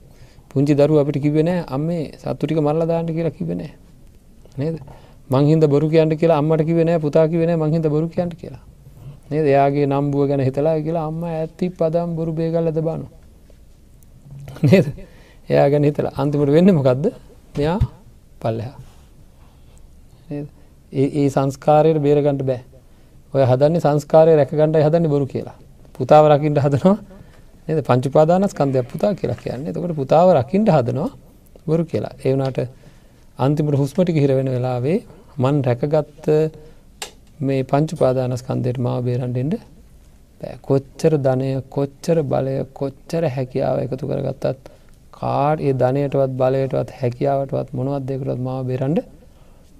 [0.51, 3.71] පුංචි දරු අපිට කිවෙනෑ අම්මේ සත්තුටික මරලා දාන්න කියලා කිවෙනෑ
[4.57, 4.75] නේද?
[5.29, 8.63] මංහින්ද බොරු කියන්ට කියලා අම්මට කිවෙන පුතා කිවෙන මංහින්ද බොරු කියන්ට කියලා.
[9.31, 9.45] නේද?
[9.45, 13.05] එයාගේ නම්බුව ගැන හිතලා කියලා අම්ම ඇත්ති පදම් බොරු බේගල් ඇද බානු.
[14.63, 14.85] නේද?
[15.49, 16.13] එයා ගැන හිතලා.
[16.17, 17.05] අන්තිමට වෙන්න මොකක්ද
[17.57, 17.79] මෙයා
[18.41, 18.75] පල්ලහා.
[20.93, 22.61] ඒ සංස්කාරයට බේරගන්නට බෑ.
[23.33, 25.57] ඔය හදන්නේ සංස්කාරය රැකගණ්ඩ හදන්නේ බොරු කියලා.
[25.95, 26.97] පුතාව රකිින්ට හදනවා
[27.69, 27.79] නද?
[27.81, 29.73] පංචුපාදානස් කන්දයක් පුතා කියලා කියන්නේ.
[29.73, 31.09] තකට පුතාව රකිින්ට හදනවා
[31.67, 32.13] බොරු කියලා.
[32.19, 32.59] ඒවනාට
[33.39, 34.97] අන්තිමට හුස්මටික හිරවෙන වෙලාවේ
[35.37, 36.25] මන් රැකගත්ත
[37.39, 39.55] මේ පංචු පාදානස්කන්දයට මාව බේරන්ඩෙන්ට
[40.61, 44.71] කොච්චර ධනය කොච්චර බලය කොච්චර හැකියාව එකතු කරගත්තත්
[45.13, 48.99] කාඩ් ඒ ධනයටවත් බලයටවත් හැකියාවටවත් මොනවත් දෙකටත් මාව බේරන්ඩ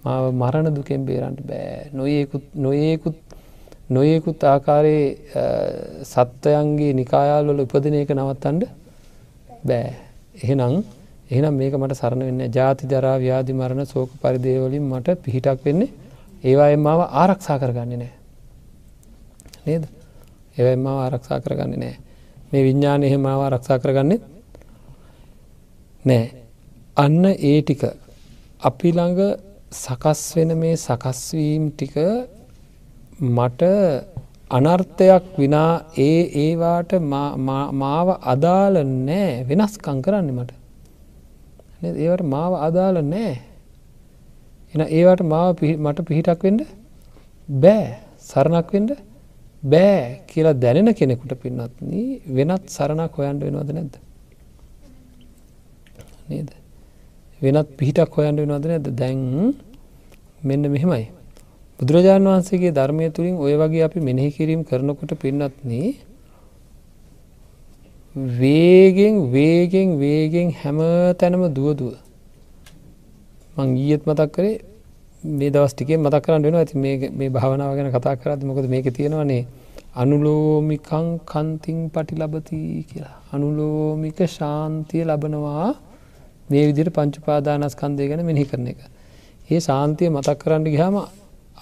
[0.06, 1.90] මාව මරණ දුකෙන් බේරන්ට බෑ.
[1.94, 3.20] නොයෙකුත් නොයෙකුත්
[3.90, 5.08] නොයෙකුත් ආකාරයේ
[6.12, 8.64] සත්වයන්ගේ නිකායාල්වල උපදින එක නවත්තන්ඩ
[9.64, 9.90] බෑ.
[10.44, 10.84] එහෙනම්
[11.30, 15.94] එහෙනම් මේක මට සරණ වෙන්න ජාති ජරා ව්‍යාධි මරණ සෝක පරිදේවලින් මට පිහිටක් වෙන්නේ.
[16.44, 18.12] ඒවායෙන් මාව ආරක්ෂා කරගන්න නෑ.
[19.66, 19.84] නේද?
[20.58, 21.96] ඒවම ආරක්ෂා කරගන්න නෑ.
[22.52, 24.18] මේ විඤ්ඥාන එහෙම මාව ආරක්ෂා කරගන්න
[26.06, 26.26] නෑ.
[26.98, 27.84] අන්න ඒ ටික.
[28.62, 29.22] අපි ළඟ
[29.72, 31.96] සකස් වෙන මේ සකස්වීම් ටික
[33.20, 33.62] මට
[34.50, 36.92] අනර්ථයක් විනා ඒ ඒවාට
[37.82, 39.44] මාව අදාළ නෑ.
[39.50, 40.52] වෙනස්කං කරන්න මට.
[41.84, 43.34] ඒවට මාව අදාළ නෑ.
[44.74, 46.62] එන ඒවට මාව මට පිහිටක් වෙන්ඩ
[47.50, 47.86] බෑ.
[48.22, 48.92] සරණක් වෙන්ඩ
[49.64, 51.92] බෑ කියලා දැනෙන කෙනෙකුට පින්නත්න
[52.38, 53.96] වෙනත් සරණක් හොයන්ඩ වෙනවද නැද්ද?
[56.30, 56.50] නේද?
[57.42, 59.54] වෙනත් පිහිටක් හොයන්ඩ වෙනවද නැද දැන්
[60.42, 61.06] මෙන්න මෙහෙමයි.
[61.80, 65.96] බුදුරජාණන් වහන්සේගේ ධර්මය තුළින් ඔය වගේ අපි මෙනෙහි කිරීම කරනකොට පින්නත්න්නේ
[68.16, 70.80] වේගෙන් වේගෙන් වේගෙන් හැම
[71.16, 71.94] තැනම දුවදුව
[73.56, 74.60] මං ගීයත් මතක් කරේ
[75.24, 76.76] මේ දවස් ටිකේ මතක් කරන්න වෙන ඇති
[77.12, 79.46] මේ භාවනාව ගැන කතා කරත් මොකද මේක තියෙනවනේ?
[79.94, 83.16] අනුලෝමිකං කන්තිං පටි ලබති කියලා.
[83.34, 85.76] අනුලෝමික ශාන්තිය ලබනවා
[86.50, 88.80] මේ විදිර පංචුපාදානස්කන්දය ගැන මෙහි කරන එක.
[89.50, 90.96] ඒ ශාන්තිය මතක් කරන්න ගහම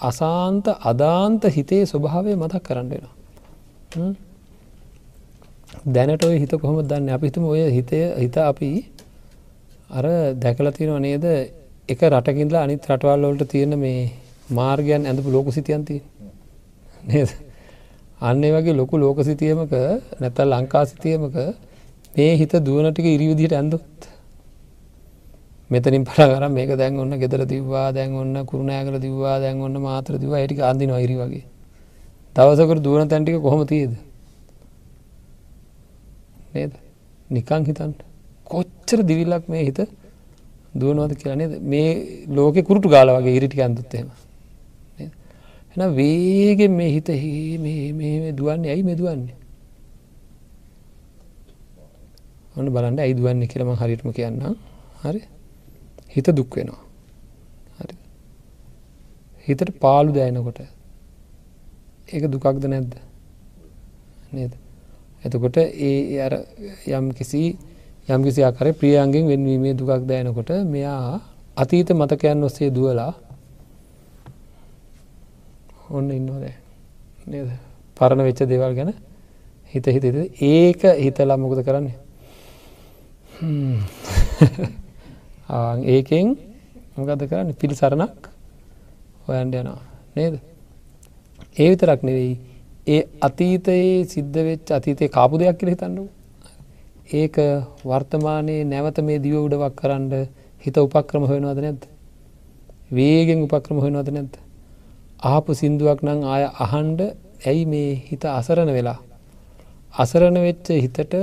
[0.01, 3.13] අසාන්ත අදාන්ත හිතේ ස්වභාවය මතක් කරන්න වෙනවා.
[5.87, 7.09] දැනට ඔය හිත කොහොම දන්න?
[7.09, 8.69] අපිතුම ඔය හිතය හිත අපි
[9.89, 10.05] අර
[10.35, 11.25] දැකල තියෙනවා නේද?
[11.89, 14.11] එක රටකින්ලා අනිත් රටවල් වලට තියෙන මේ
[14.49, 16.01] මාර්ගයන් ඇඳපු ලෝක සිතියන්ති
[17.03, 17.29] නේද?
[18.21, 19.73] අන්නේ වගේ ලොකු ලෝක සිතියමක
[20.19, 21.35] නැත ලංකා සිතියමක
[22.15, 23.87] මේ හිත දුවනටික ඉරිවිදිට ඇඳුත්
[25.69, 30.31] මෙතනින් පටගර මේක දැන් ඔන්න ගෙදර දිවවා දැන් ඔන්න කරුණෑගල දිවවා දැන් ඔන්න මාතර දිව
[30.31, 31.45] ඇටික අන්දි නොයිරි වගේ.
[32.35, 33.93] දවසකට දුවන තැන්ටික කොහොම තියද?
[36.53, 36.71] නේද?
[37.29, 37.99] නිකං හිතන්ට
[38.45, 39.79] කොච්චර දිවිල්ලක් මේ හිත
[40.73, 41.89] දුවනවද කියලනේ මේ
[42.29, 44.07] ලෝක කුරුටු ගාල වගේ ඉරිටි ඇන්දුත්තේම
[45.75, 47.09] එන වේගෙන් මේ හිත
[47.59, 48.71] මේ දුවන්නේ.
[48.71, 49.35] ඇයි මෙදුවන්නේ
[52.55, 54.55] ඔන්න බලන්න ඇයි දුවන්නේ කියලම හරිටම කියන්න
[55.03, 55.21] හරි?
[56.17, 56.81] හිත දුක් වෙනවා.
[57.77, 57.95] හරි.
[59.47, 60.59] හිතට පාලු දෑනකොට
[62.09, 62.93] ඒක දුකක්ද නැද්ද?
[64.31, 64.53] නේද?
[65.23, 66.33] එතකොට ඒ අර
[66.89, 67.57] යම් කිසි
[68.07, 71.21] යම් කිසි අකර ප්‍රියන්ගෙන් වෙන්වීමේ දුකක් දෑනකොට මෙයා
[71.57, 73.13] අතීත මතකයන් ඔස්සේ දුවලා
[75.89, 76.45] ඔන්න ඉන්නවද
[77.97, 78.91] පරණ වෙච්ච දේවල් ගැන
[79.73, 80.05] හිත හිත
[80.41, 81.97] ඒක හිතලා මොකද කරන්නේ?
[85.49, 86.37] ඒකෙන්
[86.97, 87.53] මොකද කරන්න?
[87.53, 88.29] පිළිසරණක්
[89.27, 89.81] හොයන්ඩ යනවා.
[90.15, 90.39] නේද?
[91.57, 92.37] ඒ විතරක් නෙවෙයි
[92.87, 96.03] ඒ අතීතයේ සිද්ධ වෙච් අතීතය කාපු දෙයක් කියල හිතන්නු
[97.11, 97.35] ඒක
[97.83, 100.27] වර්තමානයේ නැවත මේ දිව උඩවක් කරන්න
[100.63, 101.81] හිත උපක්‍රම හොයනවද නැද්ද?
[102.91, 104.33] වේගෙන් උපක්‍රම හොයනවද නැද්ද?
[105.23, 106.99] ආපු සින්දුවක් නං ආය අහන්ඩ
[107.45, 108.99] ඇයි මේ හිත අසරණ වෙලා
[109.97, 111.13] අසරණ වෙච්ච හිතට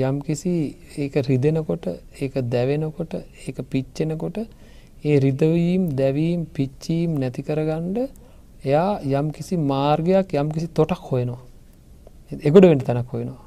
[0.00, 0.52] යම් කිසි
[0.96, 1.86] ඒක රිදෙනකොට
[2.18, 4.38] ඒක දැවෙනකොට ඒක පිච්චෙනකොට
[5.04, 7.98] ඒ රිදවීම් දැවීම් පිච්චීම් නැති කරගණ්ඩ
[8.64, 11.42] එයා යම් කිසි මාර්ගයක් යම් කිසි තොටක් හොයනවා.
[12.42, 13.42] එගොඩ වෙන්ට තැනක් හොයනවා.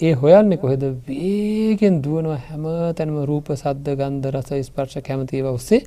[0.00, 0.84] ඒ හොයන්න කොහෙද?
[1.08, 2.64] වේගෙන් දුවනවා හැම
[2.94, 5.82] තැනම රූප සද්ධ ගන්ධ රස ස්පර්ශ කැමතිව ඔස්සේ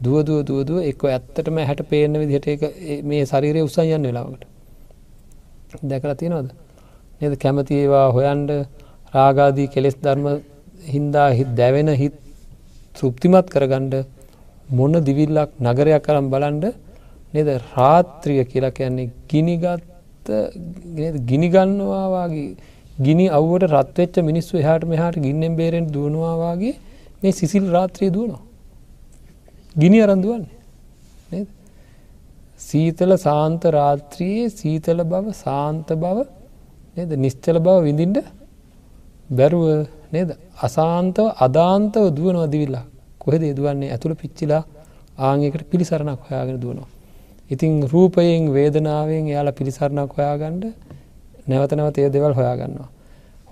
[0.00, 2.68] දුවදුව දුවදුව එක ඇත්තටම හැට පේන විදිහට
[3.04, 4.44] මේ ශරීරය උසයන්න වෙලාවට
[5.84, 6.52] දැකලා තියෙනවද?
[7.22, 7.34] නද?
[7.44, 8.50] කැමති ඒවා හොයන්ඩ
[9.14, 10.26] රාගාදී කෙලෙස් ධර්ම
[10.94, 12.14] හින්දා හිත් දැවෙන හිත්
[12.96, 13.94] තෘප්තිමත් කරගණ්ඩ
[14.78, 16.64] මොන්න දිවිල්ලක් නගරයක් කරම් බලන්ඩ
[17.34, 17.48] නද?
[17.74, 20.28] රාත්‍රිය කියලා කියන්නේ ගිනිගත්ත
[21.30, 22.48] ගිනිගන්නවාගේ
[23.00, 26.74] ගිනි අවුවට රත්වෙච්ච මිනිස්සු එහට මෙහට ගින්නෙන් බේරෙන් දුවනවාගේ
[27.22, 28.42] මේ සිසිල් රාත්‍රී දුවනවා.
[29.78, 31.46] ගිනි අරන්දුවන්නේ
[32.60, 36.18] සීතල සාන්ත රාත්‍රියයේ සීතල බව සාන්ත බව
[36.94, 37.10] නේද?
[37.16, 38.18] නිශ්චල බව විඳින්ට
[39.30, 39.64] බැරුව
[40.12, 40.30] නේද?
[40.60, 42.84] අසාන්තව අදාන්තව දුවනවා දිවිල්ලා
[43.18, 43.90] කොහෙද දුවන්නේ?
[43.90, 44.62] ඇතුළ පිච්චිලා
[45.18, 46.88] ආංකට පිළිසරණක් හොයාගෙන දුවනවා.
[47.50, 50.64] ඉතිං රූපයෙන් වේදනාවෙන් එයාලා පිළිසරණක් හොයාගණ්ඩ
[51.46, 52.88] නැවත නැවත ඒ දෙවල් හොයාගන්නවා.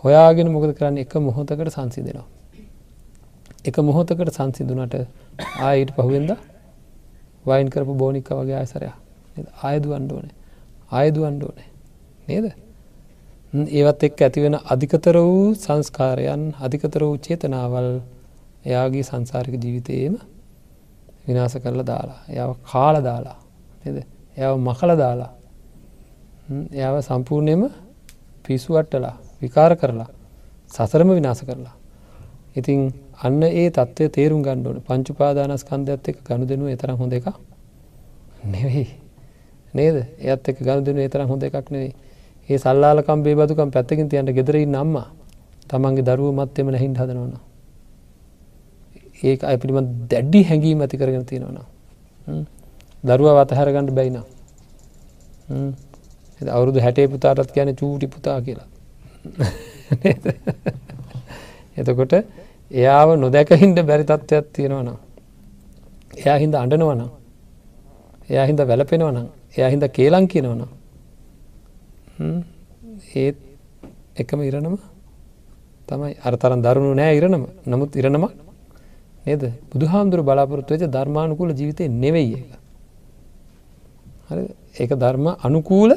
[0.04, 0.96] හොයාගෙන මොකද කරන්න?
[0.98, 2.28] එක මොහොතකට සංසිදෙනවා.
[3.64, 4.94] එක මොහොතකට සංසිදුනට
[5.60, 6.30] ආයිට පහුවෙන්ද
[7.44, 8.96] වයින් කරපු බෝනික්ක වගේ ආයසරයා
[9.62, 10.34] ආයදු අන්ඩෝනේ
[10.90, 11.68] ආයදු අන්ඩෝනේ
[12.28, 12.46] නේද?
[13.52, 17.88] ඒවත් එක් ඇතිවෙන අධිකතර වූ සංස්කාරයන් අධිකතර වූ චේතනාවල්
[18.64, 20.14] එයාගේ සංසාරික ජීවිතයේම
[21.26, 23.38] විනාස කරලා දාලා එයාව කාල දාලා
[23.84, 23.98] නද?
[24.36, 25.32] එයාව මකල දාලා
[26.72, 27.62] එයාව සම්පූර්ණයම
[28.44, 30.10] පිසුවට්ටලා විකාර කරලා
[30.70, 31.74] සසරම විනාස කරලා.
[32.56, 32.80] ඉතිං
[33.18, 37.26] අන්න ඒ තත්ත්වය තේරුම් ගණ්ඩුවන පංචුපාදානස්කන්ධයක්ත් එක ගණු දෙනුව එතරම් හොඳ එක
[38.44, 38.86] නෙවෙයි.
[39.74, 39.96] නේද?
[40.20, 41.92] එත් එක ගණු දෙනු එතරම් හොඳ එකක් නෙවෙයි.
[42.50, 44.96] ඒ සල්ලාලකම් බේබදුකම් පැත්තකින් තියන්ට ගෙදරයි නම්ම
[45.70, 47.34] තමන්ගේ දරුව මත්තෙම නැහින් හදනවන
[49.22, 51.58] ඒක අය පිළිබඳ දැඩ්ඩි හැඟීම ඇති කරගෙන තියෙනවන
[53.04, 54.18] දරුව වතහැරගන්නඩ බැයින
[56.40, 58.68] අවුරුදු හැටේ පුතාටත් කියන චූටි පුතා කියලා.
[61.76, 62.12] එතකොට
[62.70, 64.98] එයාව නොදැකහින්ට බැරි තත්ත්වයක් තියෙනවනම්
[66.16, 67.08] එයා හින්ද අඩනවනම්
[68.30, 69.26] එයා හින්ද වැලපෙනවනම්
[69.56, 70.79] එයා හින්ද කේලං කියනවනම්
[72.20, 73.36] ඒත්
[74.16, 74.76] එකම ඉරණම
[75.88, 76.14] තමයි.
[76.20, 77.44] අරතරන් දරුණු නෑ ඉරණම.
[77.66, 78.32] නමුත් ඉරණමක්
[79.26, 79.42] නේද?
[79.70, 82.50] බුදු හාමුදුරු බලාපොරොත්තු වෙච ධර්මානුකූල ජීවිතය නෙවෙයි එක
[84.28, 84.42] හරි?
[84.80, 85.90] ඒක ධර්ම අනුකූල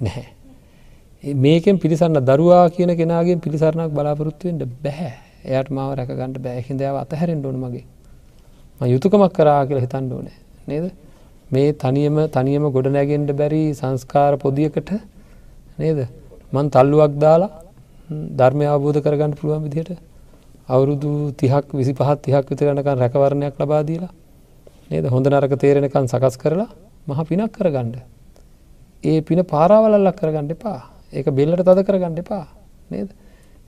[0.00, 5.12] නැහැ මේකෙන් පිළිසන්න දරුවා කියන කෙනගේ පිළිසරණක් බලාපොරොත්තුවෙන්ට බැහැ
[5.44, 7.84] එයට මාව රැකගන්නට බෑහින් දයාව අතහැරෙන් ඩොන මගේ.
[8.86, 10.36] යුතුකමක් කරා කියලා හිතන් ඩෝනේ
[10.68, 10.84] නේද?
[11.50, 14.90] මේ තනියම තනියම ගොඩනැගෙන්ට බැරි සංස්කාර පොදියකට
[15.78, 15.98] නේද?
[16.52, 17.50] මන් තල්ලුවක් දාලා
[18.10, 20.00] ධර්මය අවබෝධ කරගන්න පුළුවන් විදිහට
[20.68, 24.12] අවුරුදු තිහක් විසි පහත් තිහක් විතරනකන් රැකවරණයක් ලබාදීලා
[24.90, 25.04] නේද?
[25.06, 26.70] හොඳ නරක තේරෙනකන් සකස් කරලා
[27.06, 27.96] මහ පිනක් කරගණ්ඩ
[29.04, 30.80] ඒ පින පාරාවලල්ලක් කරගණ්ඩ එපා.
[31.12, 32.46] ඒක බෙල්ලට තද කරගණ්ඩ එපා.
[32.90, 33.08] නේද?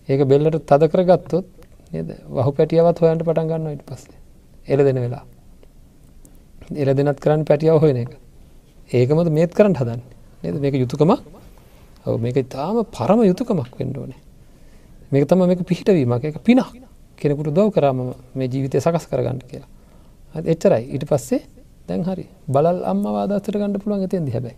[0.08, 1.46] ඒක බෙල්ලට තද කරගත්තොත්
[1.92, 2.08] නේද?
[2.28, 4.18] වහු පැටියවත් හොයන්ට පටන් ගන්න ඉට පස්සේ.
[4.66, 5.24] එල දෙන වෙලා.
[6.72, 8.12] එල දෙනත් කරන්න පැටියාව හොයන එක.
[8.90, 10.02] ඒකමද මේත් කරන්න හදන්න.
[10.42, 10.60] නේද?
[10.60, 11.10] මේක යුතුකමක්.
[11.10, 11.33] ඔව
[12.06, 14.20] මේක ඉතාම පරම යුතුකමක් වෙන්න ඕනේ.
[15.12, 16.24] මේක තම මේක පිහිටවීමක්.
[16.24, 16.66] එක පිනක්
[17.16, 19.70] කෙනෙකුට දව් කරාම මේ ජීවිතය සකස් කරගන්න කියලා.
[20.34, 20.84] එච්චරයි.
[20.94, 21.42] ඊට පස්සේ
[21.88, 22.26] දැන් හරි.
[22.48, 24.56] බලල් අම්ම වාදස්තට ගණඩ පුළුවන් ඇතින්දි හැබයි.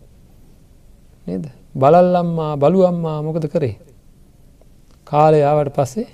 [1.26, 1.46] නේද?
[1.74, 3.78] බලල් අම්මා බලු අම්මා මොකද කරේ?
[5.06, 6.08] කාලය ආවට පස්සේ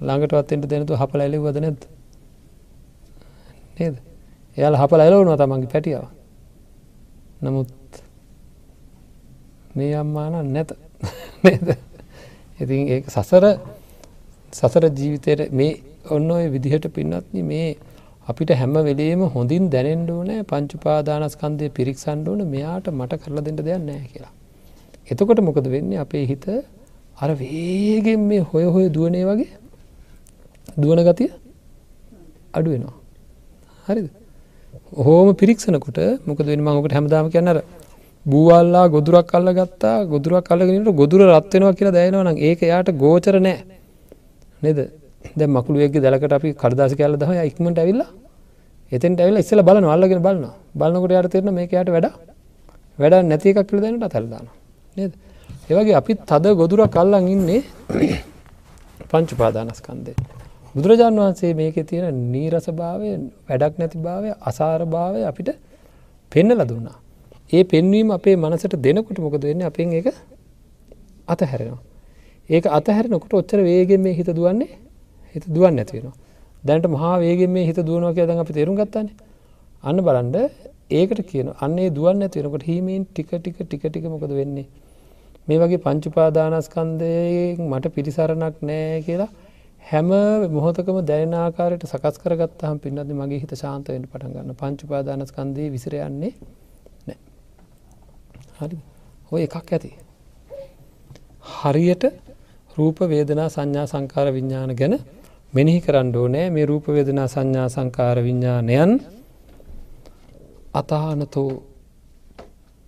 [0.00, 1.80] ළඟටවත්තෙන්ට දෙනතු හපල ඇලෙවද නැද
[3.78, 3.96] නේද?
[4.56, 6.06] එයාල හපල ඇලවනවා තමන්ගේ පැටියාව.
[7.42, 7.68] නමුත්
[9.74, 10.70] මේ අම්මාන නැත
[12.60, 13.44] ඉතින් ඒ සසර
[14.52, 15.72] සසර ජීවිතයට මේ
[16.08, 17.68] ඔන්න ඔය විදිහට පින්නත්න මේ
[18.26, 24.32] අපිට හැම වෙලේම හොඳින් දැනෙන්ඩුවනෑ පංචුපාදානස්කන්දය පිරික්සන්ඩුවන මෙයාට මට කරලා දෙට දෙයක් නෑ කියලා.
[25.08, 26.46] එතකොට මොකද වෙන්නේ අපේ හිත
[27.18, 29.50] අර වේගෙන් මේ හොය හොය දුවනේ වගේ
[30.76, 31.30] දුවන ගතිය
[32.52, 32.96] අඩුවෙනවා.
[33.86, 34.08] හරිද.
[34.98, 37.58] හෝම පිරික්ෂණකොට මොකද වෙන මඟකට හැමදාම කියන්නර
[38.26, 43.58] බූවල්ලා ගොදුරක් කල්ල ගත්තා ගොදුරක් කල්ලගෙනට ගොදුර රත්වෙනවා කියලා දැයනවා නම් ඒක යායට ගෝචර නෑ.
[44.62, 44.78] නෙද?
[45.36, 48.10] දැ මකුළුවගේ දැලකට අපි කඩදාස කැල්ල දහ ඉක්මට ඇවිල්ලා
[48.92, 52.08] එතෙන් ඇවිල ඉස්සල බලන අල්ලගෙන බලන්න බලන්නකොට යට තෙරන මේකයට වැඩ
[52.98, 54.46] වැඩ නැති එකක් කළ දැනට තැල්දාන
[54.96, 55.12] නේද?
[55.70, 57.60] ඒවගේ අපි තද ගොදුර කල්ලන් ඉන්නේ
[59.10, 60.16] පංචු පාදානස්කන්දේ
[60.74, 63.08] බුදුරජාණන් වහන්සේ මේක තියෙන නීරස භාවය
[63.48, 65.50] වැඩක් නැති භාවය අසාර භාවය අපිට
[66.32, 66.96] පෙන්නල දුන්නා.
[67.52, 69.62] ඒ පෙන්වීම අපේ මනසට දෙනකොට මොකද වෙන්න?
[69.62, 70.08] අපෙන් එක
[71.28, 71.80] අතහැරෙනවා.
[72.48, 74.70] ඒක අතහැරනකොට ඔච්චර වේගෙන් මේ හිත දුවන්නේ
[75.34, 76.16] හිත දුවන් නැතිවෙනවා
[76.64, 79.16] දැනට මහා වේගෙන් මේ හිත දුවනවා කියලා දැන් අපි තේරුම් ගත්තානේ.
[79.84, 80.36] අන්න බලන්න
[80.92, 84.66] ඒකට කියන අන්නේ දුවන් නැති වෙනකොට හීමෙන් ටික ටික ටික ටික මොකද වෙන්නේ?
[85.48, 89.30] මේ වගේ පංච උපාදානස්කන්ධයෙන් මට පිළිසරණක් නැහැ කියලා
[89.82, 90.10] හැම
[90.52, 95.94] මොහොතකම දැනෙන ආකාරයට සකස් කරගත්තාම පින්නත් මගේ හිත ශාන්ත වෙන්න පටන් ගන්න පංච උපාදානස්කන්ධයේ විසිර
[96.00, 96.32] යන්නේ
[97.06, 97.18] නැහැ
[98.62, 98.78] හරි.
[99.32, 99.90] ඔය එකක් ඇති.
[101.54, 102.04] හරියට
[102.76, 104.94] රූප වේදනා සංඥා සංකාර විඤ්ඥාන ගැන
[105.52, 106.46] මෙනෙහි කරන්න ඕනෑ.
[106.50, 108.92] මේ රූප වේදනා සංඥා සංකාර විඤ්ඥානයන්
[110.74, 111.50] අතහනතෝ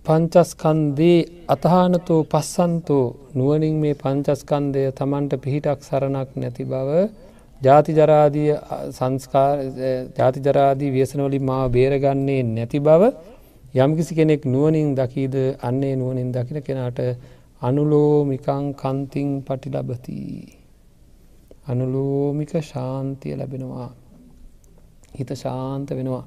[0.05, 6.89] පංචස්කන්දී අතහනතෝ පස්සන්තෝ නුවනින් මේ පංචස්කන්දය තමන්ට පිහිටක් සරණක් නැති බව
[7.61, 8.51] ජාති ජරාදිය
[8.91, 9.55] සංස්කාර
[10.17, 13.11] ජාති ජරාදී ව්‍යසනවලින් මාව බේරගන්නේ නැති බව
[13.75, 16.99] යම්කිසි කෙනෙක් නුවනින් දකීද අන්නේ නුවනින් දකින කෙනාට
[17.61, 20.19] අනුලෝමිකං කන්තිං පටි ලබති.
[21.67, 23.89] අනුලෝමික ශාන්තිය ලැබෙනවා.
[25.13, 26.23] හිත ශාන්ත වෙනවා.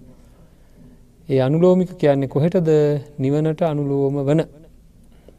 [1.29, 2.69] ඒ අනුලෝමික කියන්නේ කොහෙටද
[3.19, 4.43] නිවනට අනුලෝම වන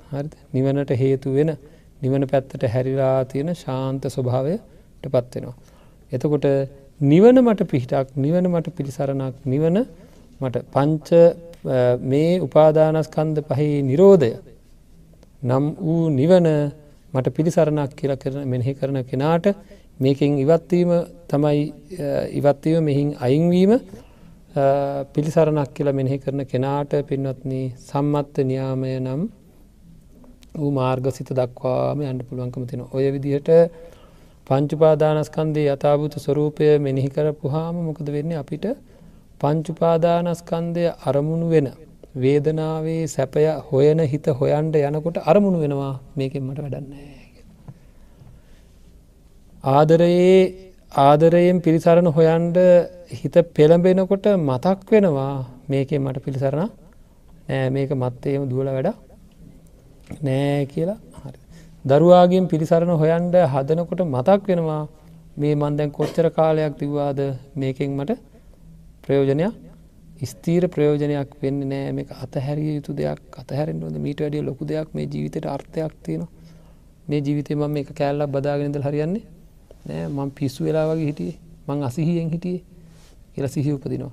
[0.09, 1.51] හරි නිවනට හේතු වෙන
[2.01, 5.55] නිවන පැත්තට හැරිලා තියෙන ශාන්ත ස්වභාවයට පත්වෙනවා.
[6.11, 6.45] එතකොට
[7.01, 9.77] නිවන මට පිහිටක් නිවන මට පිළිසරණක් නිවන
[10.41, 11.09] මට පංච
[11.63, 14.31] මේ උපාදානස්කන්ද පහහි නිරෝධය
[15.43, 16.47] නම් වූ නිවන
[17.13, 19.45] මට පිළිසරණක් කියල කරන මෙනෙහි කරන කෙනාට
[19.99, 20.91] මේකින් ඉවත්වීම
[21.27, 21.73] තමයි
[22.33, 23.73] ඉවත්වීම මෙහින් අයින්වීම
[25.13, 29.21] පිළිසරණක් කියලා මෙනෙහි කරන කෙනාට පින්වත්න සම්මත්ත න්‍යාමය නම්
[30.55, 33.49] වූ මාර්ග සිත දක්වාම අන්න පුළුවන්කම තින ඔය විදිහට
[34.47, 38.31] පංචුපාදානස්කන්දේ යථභූත ස්වරූපය මෙනෙහි කරපුහාම මොකද වෙන්න?
[38.33, 38.65] අපිට
[39.41, 41.67] පංචුපාදානස්කන්දය අරමුණු වෙන
[42.15, 45.93] වේදනාවේ සැපය හොයන හිත හොයන්ට යනකොට අරමුණු වෙනවා.
[46.15, 47.09] මේකෙන් මට වැඩන්නේ.
[49.63, 50.39] ආදරයේ
[50.99, 52.57] ආදරයෙන් පිරිසරණ හොයන්ඩ
[53.11, 55.45] හිත පෙළඹෙනකොට මතක් වෙනවා.
[55.67, 56.69] මේකෙන් මට පිළිසරණ
[57.49, 57.69] නෑ.
[57.69, 58.89] මේක මත්තේම දුවල වැඩ
[60.21, 60.97] නෑ කියලා.
[61.19, 61.37] හරි.
[61.85, 64.81] දරුවාගෙන් පිළිසරණ හොයන්ඩ හදනකොට මතක් වෙනවා.
[65.37, 67.19] මේ මන්දැන් කොච්චර කාලයක් තිවාද
[67.55, 68.28] මේකෙන් මට
[69.09, 69.53] ප්‍රයෝජනයක්
[70.23, 71.91] ස්තීර ප්‍රයෝජනයක් වෙන්න නෑ.
[71.91, 76.27] මේ අතහැරිය යුතු දෙයක් අතහැරෙන් ොද මීට වැඩිය ලොකු දෙයක් මේ ජීවිතයට අර්ථයක් තියෙන
[77.07, 79.23] මේ ජීවිතය මම එක කෑල්ලක් බදාගෙනද හරියන්නේ
[79.87, 80.07] නෑ.
[80.07, 81.37] මං පිස්සු වෙලා වගේ හිටියේ.
[81.67, 82.61] මං අසිහියෙන් හිටියේ
[83.33, 84.11] කියලා සිහි උපදිනවා.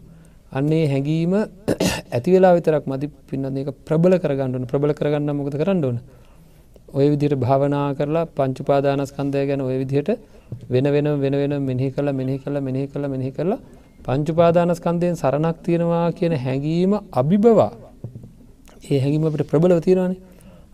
[0.52, 1.34] අන්නේ හැඟීම
[2.14, 5.98] ඇති වෙලා විතරක් මති පින්න එක ප්‍රබල කරගන්නන ප්‍රබල කරගන්න මොකද කරන්න ඕන.
[6.88, 10.10] ඔය විදිහට භාවනා කරලා පංචුපාදානස්කන්දය ගැන ඔය විදිහට
[10.70, 13.60] වෙන වෙන වෙන වෙන මෙහි කළ මෙහි කළ මෙහි කළ මෙහි කරලා
[14.00, 17.72] පංචුපාදානස්කන්දයෙන් සරණක් තියෙනවා කියන හැඟීම අභිබවා
[18.84, 20.20] ඒ හැඟීමට ප්‍රබලව තියෙනවානේ.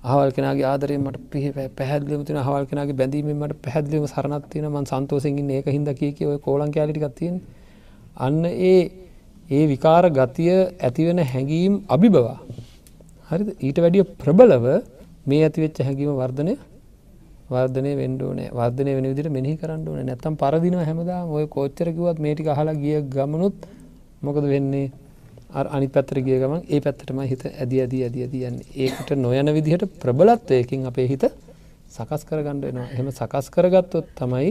[0.04, 5.50] හවල් කෙනගේ ආදරය මට පිහ පැහදලිම තින හවල් කෙනගේ බැඳීමට පැහදලිම සරනත් තින ම සන්තෝසෙන්ගින්
[5.50, 7.36] ඒක හිද කිය ඔය කෝලන් කෑලිටිකත්තියෙන්
[8.16, 8.80] අන්න ඒ
[9.50, 12.38] ඒ විකාර ගතිය ඇතිවෙන හැඟීම් අභිබවා
[13.30, 14.66] හරි ඊට වැඩිය ප්‍රබලව
[15.26, 16.54] මේ ඇතිවෙච්ච හැඟීම වර්ධනය
[17.52, 20.00] වර්ධනය වෙන්ඩෝනේ වර්ධනය වෙන විදිට මෙහි කරන්න ඕන.
[20.08, 23.56] නැත්තම් පරදින හැමදා ඔය කෝච්චරකිවත් මේටික හලා ගිය ගමනුත්
[24.22, 24.88] මොකද වෙන්නේ?
[25.52, 30.86] අනි පැත්තර ගිය ගමන් ඒ පැත්තටම හිත ඇද ඇද ඇද ඇදයන්න ඒකට නොයන විදිහට ප්‍රබලත්වයකින්
[30.90, 31.24] අපේ හිත
[31.94, 32.88] සකස් කරගණ්ඩ වෙනවා.
[32.94, 34.50] එහම සකස් කරගත්තොත් තමයි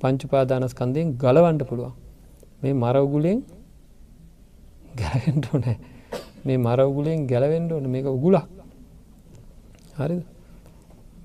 [0.00, 1.92] පංචුපාදානස්කන්දයෙන් ගලවන්ඩ පුළුවන්.
[2.62, 3.38] මේ මරවගුලෙන්
[5.00, 5.76] ගැලවෙන්ඩ නෑ
[6.46, 7.86] මේ මරවගුලෙන් ගැලවෙන්ඩ ඕන.
[7.94, 8.46] මේක උගුලක්.
[9.98, 10.16] හරි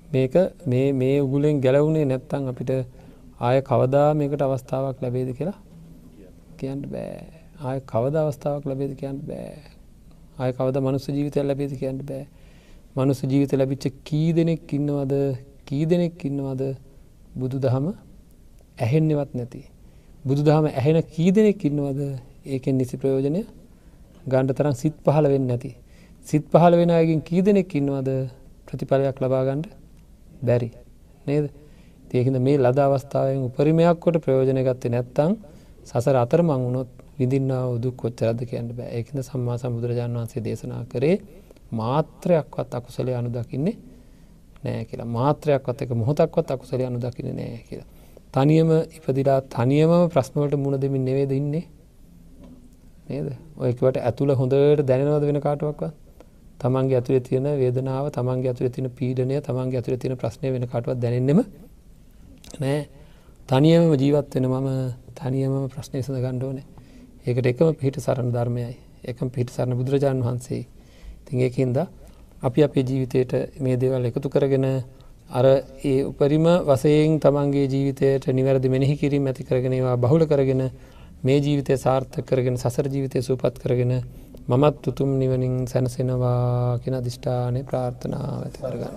[0.08, 0.34] මේක
[0.66, 2.70] මේ මේ උගුලෙන් ගැලවුණේ නැත්තං අපිට
[3.40, 5.58] ආය කවදා මේකට අවස්ථාවක් ලැබේද කියලා
[6.58, 7.18] කියන්න බෑ.
[7.60, 9.52] ආය කවද අවස්ථාවක් ලැබේද කියන්න බෑ.
[10.38, 12.24] ආය කවද මනුස්ස ජීවිතය ලැබේද කියන්න බෑ.
[12.96, 15.14] මනුස්ස ජීවිත ලැබිච්ච කී දෙනෙක් ඉන්නවද
[15.66, 16.62] කී දෙනෙක් ඉන්නවද
[17.34, 17.86] බුදු දහම
[18.78, 19.62] ඇහෙන්නෙවත් නැති.
[20.24, 22.00] බුදු දහම ඇහෙන කී දෙනෙක් ඉන්නවද?
[22.46, 23.42] ඒකෙන් නිසි ප්‍රයෝජනය
[24.26, 25.70] ගණ්ඩ තරම් සිත් පහල වෙන්න නැති.
[26.26, 28.10] සිත් පහල වෙන අයගෙන් කී දෙනෙක් ඉන්නවද?
[28.66, 29.77] ප්‍රතිඵලයක් ලබාගණ්ඩ
[30.42, 30.70] බැරි
[31.26, 31.50] නේද?
[32.10, 35.36] ඒහිද මේ ලද අවස්ථාවෙන් උපරිමයක් කොට ප්‍රයෝජනය ගත්තේ නැත්තං
[35.84, 38.88] සසර අතර මං වුණොත් විදින්න උදු කොච්චරද කියන්න බෑ.
[38.98, 41.16] ඒකද සම්මා සමුදුරජාණන් වන්සේ දේශනා කරේ
[41.72, 43.76] මාත්‍රයක්වත් අකුසලේ අනු දකින්නේ
[44.64, 45.08] නෑ කියලා.
[45.08, 47.88] මාත්‍රයක්වත් එක මොහොතක්වත් අකුසලේ අනු දකින නෑ කියලා.
[48.34, 51.64] තනියම ඉපදිලා තනියම ප්‍රශ්නවලට මුණ දෙමින් නෙවේද ඉන්නේ?
[53.08, 53.28] නේද?
[53.56, 55.94] ඔයකට ඇතුළ හොඳට දැනවද වෙන කාටුවක්වත්?
[56.60, 61.40] තමන්ගේ ඇතුළේ තියෙන වේදනාව තමන්ගේ ඇතුළේ තියෙන පීඩනය තමන්ගේ ඇතුළේ තියෙන ප්‍රශ්නය වෙන කාටවත් දැනෙන්නෙම
[62.56, 62.80] නෑ.
[63.48, 64.68] තනියම ජීවත් වෙන මම
[65.14, 66.66] තනියම ප්‍රශ්නය සඳ ගණ්ඩෝනේ
[67.26, 68.74] ඒකට එකම පිහිට සරණ ධර්මයයි.
[69.04, 70.62] එකම පිහිට සරණ බුදුරජාණන් වහන්සේ.
[71.24, 71.78] තින් ඒකින්ද
[72.42, 74.66] අපි අපේ ජීවිතයට මේ දේවල් එකතු කරගෙන
[75.30, 75.46] අර
[75.84, 80.62] ඒ උපරිම වසයෙන් තමන්ගේ ජීවිතයට නිවැරදි මෙනෙහි කිරීම ඇති කරගෙනවා බහුල කරගෙන
[81.20, 83.92] මේ ජීවිතය සාර්ථ කරගෙන සසර ජීවිතය සූපත් කරගෙන
[84.48, 88.94] මමත් උතුම් නිවනින් සැනසෙනවා කියෙන දිිෂ්ඨානය ප්‍රාර්ථනාව ඇති කරගන්න.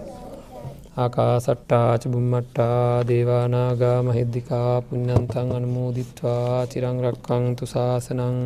[0.97, 8.37] ආකා සට්ටාච බුම්මට්ටා දේවානාගා මහිද්දිකා පුඤ්ඥන්තන් අනුමෝදිත්වා චිරංරක්කං තුසාසනං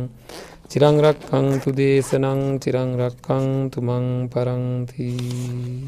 [0.70, 5.86] චිරංරක්කං තු දේශනං චිරංරක්කං තුමං පරංතිී